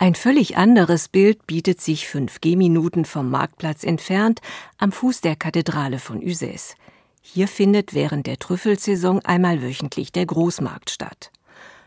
Ein 0.00 0.14
völlig 0.14 0.56
anderes 0.56 1.08
Bild 1.08 1.46
bietet 1.48 1.80
sich 1.80 2.06
fünf 2.06 2.40
Gehminuten 2.40 3.04
vom 3.04 3.30
Marktplatz 3.30 3.82
entfernt 3.82 4.40
am 4.78 4.92
Fuß 4.92 5.22
der 5.22 5.34
Kathedrale 5.34 5.98
von 5.98 6.20
Uzès. 6.20 6.76
Hier 7.30 7.46
findet 7.46 7.92
während 7.92 8.26
der 8.26 8.38
Trüffelsaison 8.38 9.22
einmal 9.22 9.62
wöchentlich 9.62 10.12
der 10.12 10.24
Großmarkt 10.24 10.88
statt. 10.88 11.30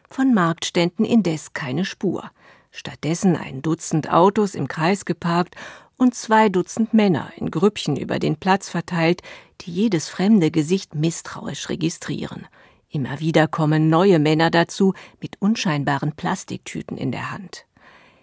Von 0.08 0.36
Marktständen 0.36 1.04
indes 1.04 1.54
keine 1.54 1.84
Spur. 1.84 2.30
Stattdessen 2.70 3.36
ein 3.36 3.64
Dutzend 3.64 4.12
Autos 4.12 4.54
im 4.54 4.68
Kreis 4.68 5.04
geparkt 5.04 5.56
und 5.98 6.14
zwei 6.14 6.50
Dutzend 6.50 6.94
Männer 6.94 7.32
in 7.38 7.50
Grüppchen 7.50 7.98
über 7.98 8.20
den 8.20 8.36
Platz 8.36 8.70
verteilt, 8.70 9.24
die 9.62 9.72
jedes 9.72 10.10
fremde 10.10 10.52
Gesicht 10.52 10.94
misstrauisch 10.94 11.70
registrieren. 11.70 12.46
Immer 12.92 13.20
wieder 13.20 13.48
kommen 13.48 13.90
neue 13.90 14.20
Männer 14.20 14.52
dazu 14.52 14.94
mit 15.22 15.42
unscheinbaren 15.42 16.12
Plastiktüten 16.12 16.98
in 16.98 17.12
der 17.12 17.32
Hand. 17.32 17.66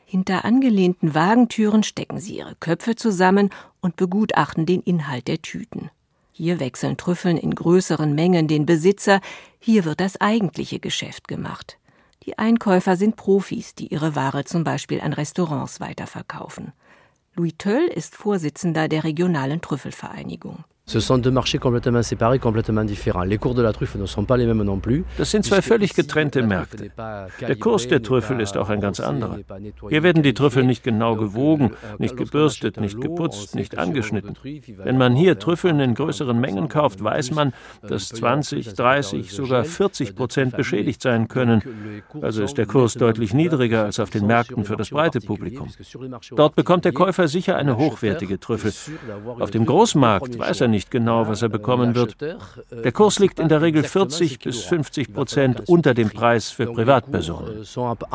Hinter 0.05 0.45
angelehnten 0.45 1.17
Wagentüren 1.17 1.83
stecken 1.83 2.21
sie 2.21 2.39
ihre 2.39 2.55
Köpfe 2.55 2.95
zusammen 2.95 3.51
und 3.81 3.97
begutachten 3.97 4.67
den 4.67 4.83
Inhalt 4.83 5.27
der 5.27 5.43
Tüten. 5.43 5.91
Hier 6.39 6.61
wechseln 6.61 6.97
Trüffeln 6.97 7.37
in 7.37 7.53
größeren 7.53 8.15
Mengen 8.15 8.47
den 8.47 8.65
Besitzer, 8.65 9.21
hier 9.59 9.85
wird 9.85 9.99
das 9.99 10.21
eigentliche 10.21 10.79
Geschäft 10.79 11.27
gemacht. 11.27 11.79
Die 12.27 12.39
Einkäufer 12.39 12.95
sind 12.95 13.17
Profis, 13.17 13.75
die 13.75 13.89
ihre 13.89 14.15
Ware 14.15 14.45
zum 14.45 14.63
Beispiel 14.63 15.01
an 15.01 15.13
Restaurants 15.13 15.81
weiterverkaufen. 15.81 16.73
Louis 17.35 17.55
Töll 17.59 17.89
ist 17.89 18.15
Vorsitzender 18.15 18.87
der 18.87 19.03
regionalen 19.03 19.61
Trüffelvereinigung. 19.61 20.63
Ce 20.89 21.01
sont 21.01 21.19
deux 21.19 21.31
marchés 21.31 21.59
complètement 21.59 22.03
séparés, 22.03 22.39
complètement 22.39 22.83
différents. 22.83 23.23
Les 23.23 23.37
cours 23.37 23.55
de 23.55 23.61
la 23.61 23.75
truffe 23.75 23.97
ne 23.97 24.07
sont 24.07 24.25
pas 24.25 24.39
les 24.39 24.47
mêmes 24.47 24.63
non 24.63 24.79
plus. 24.79 25.05
Das 25.19 25.31
sind 25.31 25.45
zwei 25.45 25.61
völlig 25.61 25.95
getrennte 25.95 26.43
Märkte. 26.43 26.91
Der 27.43 27.57
Kurs 27.57 27.87
der 27.89 28.03
Trüffel 28.03 28.41
ist 28.41 28.57
auch 28.57 28.71
ein 28.71 28.81
ganz 28.81 28.99
anderer. 28.99 29.39
Hier 29.91 30.03
werden 30.03 30.23
die 30.23 30.33
Trüffel 30.33 30.65
nicht 30.65 30.83
genau 30.83 31.15
gewogen, 31.15 31.73
nicht 31.99 32.17
gebürstet, 32.17 32.81
nicht 32.81 32.99
geputzt, 33.03 33.55
nicht 33.55 33.77
angeschnitten. 33.77 34.35
Wenn 34.79 34.97
man 34.97 35.15
hier 35.15 35.39
Trüffeln 35.39 35.79
in 35.79 35.95
größeren 35.95 36.41
Mengen 36.41 36.69
kauft, 36.69 37.05
weiß 37.05 37.33
man, 37.33 37.53
dass 37.87 38.09
20, 38.09 38.73
30, 38.73 39.31
sogar 39.31 39.65
40 39.65 40.15
Prozent 40.15 40.57
beschädigt 40.57 41.03
sein 41.03 41.29
können. 41.29 41.63
Also 42.23 42.43
ist 42.43 42.57
der 42.57 42.65
Kurs 42.65 42.95
deutlich 42.95 43.35
niedriger 43.35 43.85
als 43.85 44.01
auf 44.01 44.09
den 44.09 44.27
Märkten 44.27 44.65
für 44.65 44.77
das 44.77 44.89
breite 44.89 45.21
Publikum. 45.21 45.69
Dort 46.35 46.55
bekommt 46.55 46.87
der 46.87 46.93
Käufer 46.93 47.29
sicher 47.29 47.57
eine 47.57 47.77
hochwertige 47.77 48.41
Trüffel. 48.41 48.73
Auf 49.39 49.51
dem 49.51 49.67
Großmarkt 49.67 50.39
weiß 50.39 50.63
er 50.63 50.69
nicht, 50.69 50.78
nicht 50.79 50.91
genau, 50.91 51.27
was 51.29 51.43
er 51.43 51.51
bekommen 51.59 51.95
wird. 51.95 52.13
Der 52.87 52.93
Kurs 52.93 53.19
liegt 53.19 53.39
in 53.41 53.49
der 53.49 53.61
Regel 53.67 53.83
40 53.83 54.39
bis 54.39 54.59
50 54.65 55.13
Prozent 55.13 55.55
unter 55.67 55.93
dem 56.01 56.11
Preis 56.11 56.45
für 56.51 56.67
Privatpersonen. 56.79 57.65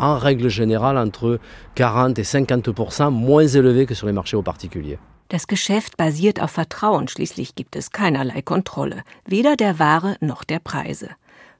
En 0.07 0.17
règle 0.27 0.49
générale 0.49 0.97
entre 1.07 1.39
40 1.75 2.19
et 2.19 2.23
50 2.23 3.11
moins 3.11 3.49
élevé 3.59 3.85
que 3.85 3.95
sur 3.95 4.07
les 4.07 4.13
marchés 4.13 4.37
aux 4.37 4.47
particuliers. 4.51 4.99
Das 5.29 5.47
Geschäft 5.47 5.97
basiert 5.97 6.39
auf 6.41 6.51
Vertrauen, 6.51 7.07
schließlich 7.07 7.55
gibt 7.55 7.75
es 7.75 7.91
keinerlei 7.91 8.41
Kontrolle, 8.41 9.03
weder 9.25 9.55
der 9.55 9.79
Ware 9.79 10.15
noch 10.21 10.43
der 10.43 10.59
Preise. 10.59 11.09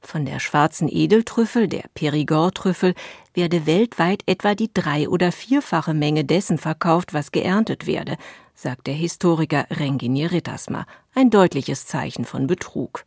Von 0.06 0.26
der 0.26 0.39
schwarzen 0.39 0.89
Edeltrüffel, 0.92 1.68
der 1.68 1.86
Perigord-Trüffel, 1.96 2.94
werde 3.34 3.66
weltweit 3.66 4.22
etwa 4.26 4.54
die 4.54 4.72
drei- 4.72 5.08
oder 5.08 5.32
vierfache 5.32 5.94
Menge 5.94 6.26
dessen 6.26 6.58
verkauft, 6.58 7.13
was 7.13 7.32
geerntet 7.32 7.88
werde, 7.88 8.18
sagt 8.54 8.88
der 8.88 8.94
Historiker 8.94 9.66
Rengini 9.72 10.26
Rittersma, 10.26 10.86
ein 11.16 11.30
deutliches 11.30 11.88
Zeichen 11.88 12.26
von 12.26 12.48
Betrug. 12.48 13.06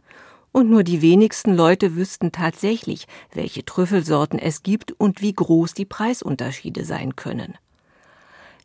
Und 0.52 0.70
nur 0.70 0.84
die 0.84 1.02
wenigsten 1.02 1.54
Leute 1.54 1.96
wüssten 1.96 2.32
tatsächlich, 2.32 3.06
welche 3.32 3.64
Trüffelsorten 3.64 4.38
es 4.38 4.62
gibt 4.62 4.92
und 4.92 5.20
wie 5.20 5.34
groß 5.34 5.74
die 5.74 5.84
Preisunterschiede 5.84 6.86
sein 6.86 7.14
können. 7.14 7.58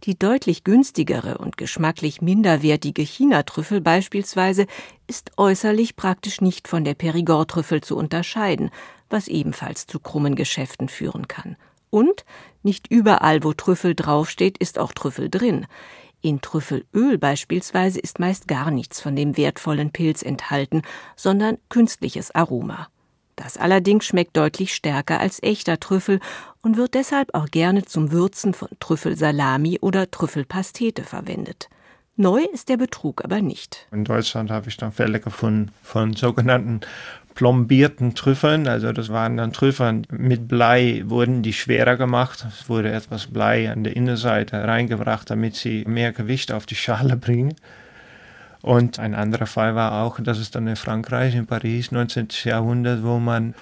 Die 0.04 0.18
deutlich 0.18 0.64
günstigere 0.64 1.38
und 1.38 1.58
geschmacklich 1.58 2.24
minderwertige 2.24 3.04
China-Trüffel 3.04 3.82
beispielsweise 3.82 4.66
ist 5.06 5.38
äußerlich 5.38 5.96
praktisch 5.96 6.42
nicht 6.42 6.68
von 6.68 6.84
der 6.84 6.96
Perigord-Trüffel 6.96 7.82
zu 7.82 7.96
unterscheiden, 7.96 8.72
was 9.12 9.28
ebenfalls 9.28 9.86
zu 9.86 10.00
krummen 10.00 10.34
Geschäften 10.34 10.90
führen 10.90 11.28
kann. 11.28 11.56
Und 11.92 12.26
nicht 12.64 12.88
überall, 12.90 13.44
wo 13.44 13.54
Trüffel 13.54 13.94
draufsteht, 13.94 14.58
ist 14.58 14.80
auch 14.80 14.92
Trüffel 14.92 15.30
drin. 15.30 15.68
In 16.22 16.42
Trüffelöl 16.42 17.20
beispielsweise 17.20 18.00
ist 18.00 18.18
meist 18.18 18.48
gar 18.48 18.72
nichts 18.72 19.02
von 19.02 19.16
dem 19.16 19.38
wertvollen 19.38 19.92
Pilz 19.92 20.24
enthalten, 20.24 20.82
sondern 21.16 21.60
künstliches 21.70 22.34
Aroma. 22.34 22.88
Das 23.44 23.58
allerdings 23.58 24.06
schmeckt 24.06 24.38
deutlich 24.38 24.76
stärker 24.76 25.20
als 25.20 25.42
echter 25.42 25.80
Trüffel 25.80 26.20
und 26.62 26.78
wird 26.78 26.94
deshalb 26.94 27.34
auch 27.34 27.48
gerne 27.48 27.84
zum 27.86 28.12
Würzen 28.12 28.54
von 28.54 28.68
Trüffelsalami 28.80 29.80
oder 29.82 30.12
Trüffelpastete 30.12 31.02
verwendet. 31.04 31.68
Neu 32.18 32.42
ist 32.54 32.70
der 32.70 32.78
Betrug 32.78 33.24
aber 33.24 33.42
nicht. 33.42 33.88
In 33.92 34.04
Deutschland 34.04 34.52
habe 34.52 34.70
ich 34.70 34.78
dann 34.78 34.92
Fälle 34.92 35.20
gefunden 35.20 35.72
von 35.82 36.14
sogenannten 36.14 36.82
plombierten 37.34 38.14
Trüffeln, 38.14 38.68
also 38.68 38.92
das 38.92 39.10
waren 39.10 39.38
dann 39.38 39.54
Trüffeln 39.54 40.06
mit 40.12 40.48
Blei, 40.48 41.02
wurden 41.06 41.42
die 41.42 41.54
schwerer 41.54 41.98
gemacht. 41.98 42.46
Es 42.48 42.70
wurde 42.70 42.92
etwas 42.92 43.26
Blei 43.28 43.72
an 43.72 43.84
der 43.84 43.96
Innenseite 43.96 44.64
reingebracht, 44.64 45.32
damit 45.32 45.56
sie 45.56 45.84
mehr 45.88 46.12
Gewicht 46.12 46.52
auf 46.52 46.68
die 46.68 46.76
Schale 46.76 47.18
bringen. 47.18 47.56
Und 48.62 49.00
ein 49.00 49.16
anderer 49.16 49.48
Fall 49.48 49.76
war 49.76 50.04
auch, 50.04 50.20
das 50.20 50.40
ist 50.40 50.56
dann 50.56 50.68
in 50.68 50.76
Frankreich, 50.76 51.36
in 51.36 51.48
Paris, 51.48 51.92
19. 51.92 52.28
Jahrhundert, 52.44 53.04
wo 53.04 53.18
man 53.18 53.56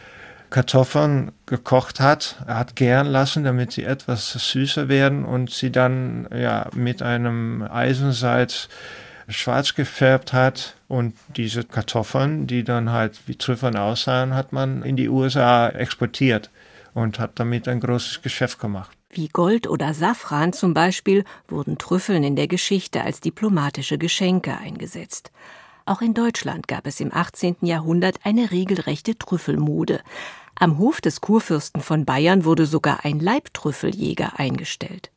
Kartoffeln 0.49 1.31
gekocht 1.45 1.99
hat, 1.99 2.37
hat 2.47 2.75
gären 2.75 3.07
lassen, 3.07 3.43
damit 3.43 3.71
sie 3.71 3.83
etwas 3.83 4.31
süßer 4.31 4.89
werden 4.89 5.23
und 5.23 5.51
sie 5.51 5.71
dann 5.71 6.27
ja 6.33 6.67
mit 6.73 7.01
einem 7.01 7.61
Eisensalz 7.61 8.67
schwarz 9.27 9.75
gefärbt 9.75 10.33
hat 10.33 10.75
und 10.87 11.13
diese 11.37 11.63
Kartoffeln, 11.63 12.47
die 12.47 12.63
dann 12.63 12.91
halt 12.91 13.19
wie 13.27 13.35
Trüffeln 13.35 13.75
aussahen, 13.75 14.33
hat 14.33 14.51
man 14.51 14.81
in 14.81 14.95
die 14.95 15.07
USA 15.07 15.69
exportiert 15.69 16.49
und 16.95 17.19
hat 17.19 17.31
damit 17.35 17.67
ein 17.67 17.79
großes 17.79 18.23
Geschäft 18.23 18.59
gemacht. 18.59 18.98
Wie 19.11 19.27
Gold 19.27 19.67
oder 19.67 19.95
Safran 19.95 20.53
zum 20.53 20.75
Beispiel 20.75 21.23
wurden 21.47 21.79
Trüffeln 21.79 22.23
in 22.23 22.35
der 22.35 22.47
Geschichte 22.47 23.01
als 23.01 23.21
diplomatische 23.21 23.97
Geschenke 23.97 24.55
eingesetzt. 24.57 25.31
Auch 25.85 26.01
in 26.01 26.13
Deutschland 26.13 26.67
gab 26.67 26.85
es 26.85 26.99
im 26.99 27.11
18. 27.11 27.57
Jahrhundert 27.61 28.19
eine 28.23 28.51
regelrechte 28.51 29.17
Trüffelmode. 29.17 30.01
Am 30.53 30.77
Hof 30.77 31.01
des 31.01 31.21
Kurfürsten 31.21 31.81
von 31.81 32.05
Bayern 32.05 32.45
wurde 32.45 32.67
sogar 32.67 33.03
ein 33.03 33.19
Leibtrüffeljäger 33.19 34.39
eingestellt. 34.39 35.09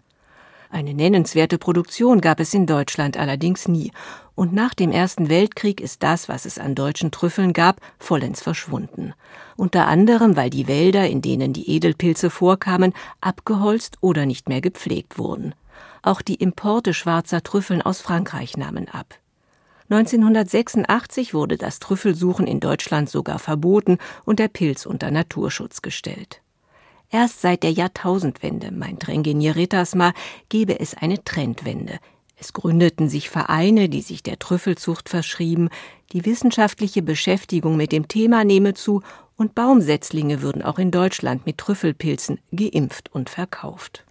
Eine 0.73 0.95
nennenswerte 0.95 1.59
Produktion 1.59 2.23
gab 2.23 2.41
es 2.41 2.55
in 2.55 2.67
Deutschland 2.67 3.19
allerdings 3.19 3.69
nie, 3.69 3.93
und 4.35 4.55
nach 4.55 4.73
dem 4.73 4.91
Ersten 4.91 5.29
Weltkrieg 5.29 5.83
ist 5.83 6.03
das, 6.03 6.31
was 6.31 6.47
es 6.47 6.59
an 6.59 6.75
deutschen 6.75 7.11
Trüffeln 7.11 7.53
gab, 7.53 7.83
vollends 7.99 8.41
verschwunden. 8.41 9.13
Unter 9.59 9.87
anderem, 9.87 10.35
weil 10.35 10.49
die 10.49 10.69
Wälder, 10.69 11.07
in 11.07 11.21
denen 11.21 11.53
die 11.53 11.69
Edelpilze 11.69 12.31
vorkamen, 12.31 12.95
abgeholzt 13.21 13.99
oder 14.01 14.25
nicht 14.25 14.49
mehr 14.49 14.63
gepflegt 14.63 15.19
wurden. 15.19 15.55
Auch 16.01 16.23
die 16.23 16.37
Importe 16.37 16.95
schwarzer 16.95 17.43
Trüffeln 17.43 17.83
aus 17.83 18.01
Frankreich 18.01 18.57
nahmen 18.57 18.89
ab. 18.89 19.19
1986 19.91 21.35
wurde 21.35 21.59
das 21.59 21.81
Trüffelsuchen 21.81 22.47
in 22.47 22.61
Deutschland 22.61 23.11
sogar 23.11 23.39
verboten 23.39 23.99
und 24.25 24.39
der 24.39 24.49
Pilz 24.49 24.87
unter 24.87 25.11
Naturschutz 25.11 25.83
gestellt. 25.83 26.42
Erst 27.13 27.43
seit 27.43 27.63
der 27.63 27.71
Jahrtausendwende, 27.73 28.73
meint 28.73 29.07
Rengenier 29.07 29.55
Rittersma, 29.55 30.15
gebe 30.49 30.81
es 30.81 30.95
eine 30.95 31.23
Trendwende. 31.23 31.99
Es 32.39 32.55
gründeten 32.55 33.11
sich 33.11 33.29
Vereine, 33.29 33.91
die 33.91 34.01
sich 34.01 34.23
der 34.23 34.39
Trüffelzucht 34.39 35.11
verschrieben, 35.11 35.69
die 36.13 36.25
wissenschaftliche 36.25 37.03
Beschäftigung 37.03 37.77
mit 37.77 37.93
dem 37.93 38.09
Thema 38.09 38.45
nehme 38.45 38.73
zu 38.73 39.03
und 39.37 39.55
Baumsetzlinge 39.55 40.41
würden 40.41 40.63
auch 40.63 40.79
in 40.79 40.91
Deutschland 40.91 41.45
mit 41.45 41.59
Trüffelpilzen 41.59 42.41
geimpft 42.51 43.15
und 43.15 43.29
verkauft. 43.29 44.07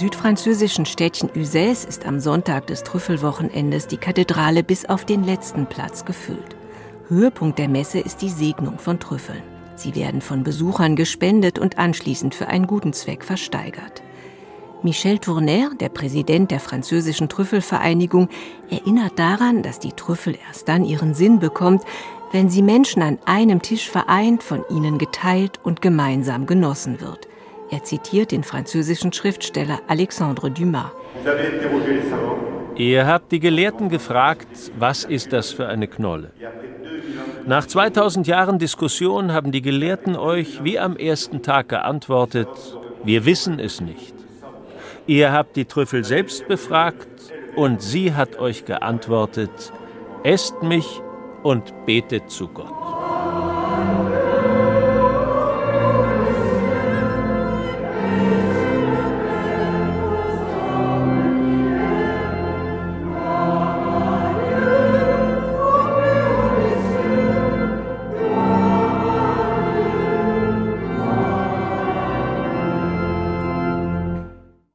Südfranzösischen 0.00 0.86
Städtchen 0.86 1.28
Uzès 1.28 1.86
ist 1.86 2.06
am 2.06 2.20
Sonntag 2.20 2.66
des 2.66 2.84
Trüffelwochenendes 2.84 3.86
die 3.86 3.98
Kathedrale 3.98 4.62
bis 4.64 4.86
auf 4.86 5.04
den 5.04 5.24
letzten 5.24 5.66
Platz 5.66 6.06
gefüllt. 6.06 6.56
Höhepunkt 7.08 7.58
der 7.58 7.68
Messe 7.68 7.98
ist 7.98 8.22
die 8.22 8.30
Segnung 8.30 8.78
von 8.78 8.98
Trüffeln. 8.98 9.42
Sie 9.76 9.94
werden 9.94 10.22
von 10.22 10.42
Besuchern 10.42 10.96
gespendet 10.96 11.58
und 11.58 11.76
anschließend 11.76 12.34
für 12.34 12.48
einen 12.48 12.66
guten 12.66 12.94
Zweck 12.94 13.24
versteigert. 13.24 14.02
Michel 14.82 15.18
Tournaire, 15.18 15.72
der 15.78 15.90
Präsident 15.90 16.50
der 16.50 16.60
französischen 16.60 17.28
Trüffelvereinigung, 17.28 18.30
erinnert 18.70 19.18
daran, 19.18 19.62
dass 19.62 19.80
die 19.80 19.92
Trüffel 19.92 20.34
erst 20.48 20.66
dann 20.66 20.86
ihren 20.86 21.12
Sinn 21.12 21.40
bekommt, 21.40 21.84
wenn 22.32 22.48
sie 22.48 22.62
Menschen 22.62 23.02
an 23.02 23.18
einem 23.26 23.60
Tisch 23.60 23.90
vereint, 23.90 24.42
von 24.42 24.64
ihnen 24.70 24.96
geteilt 24.96 25.60
und 25.62 25.82
gemeinsam 25.82 26.46
genossen 26.46 27.02
wird. 27.02 27.28
Er 27.70 27.84
zitiert 27.84 28.32
den 28.32 28.42
französischen 28.42 29.12
Schriftsteller 29.12 29.80
Alexandre 29.86 30.50
Dumas. 30.50 30.90
Ihr 32.76 33.06
habt 33.06 33.30
die 33.30 33.40
Gelehrten 33.40 33.88
gefragt, 33.88 34.48
was 34.78 35.04
ist 35.04 35.32
das 35.32 35.52
für 35.52 35.68
eine 35.68 35.86
Knolle? 35.86 36.32
Nach 37.46 37.66
2000 37.66 38.26
Jahren 38.26 38.58
Diskussion 38.58 39.32
haben 39.32 39.52
die 39.52 39.62
Gelehrten 39.62 40.16
euch 40.16 40.64
wie 40.64 40.78
am 40.78 40.96
ersten 40.96 41.42
Tag 41.42 41.68
geantwortet, 41.68 42.48
wir 43.04 43.24
wissen 43.24 43.58
es 43.58 43.80
nicht. 43.80 44.14
Ihr 45.06 45.32
habt 45.32 45.56
die 45.56 45.64
Trüffel 45.64 46.04
selbst 46.04 46.46
befragt 46.48 47.08
und 47.56 47.82
sie 47.82 48.14
hat 48.14 48.38
euch 48.38 48.64
geantwortet, 48.64 49.72
esst 50.22 50.62
mich 50.62 51.00
und 51.42 51.86
betet 51.86 52.30
zu 52.30 52.48
Gott. 52.48 52.72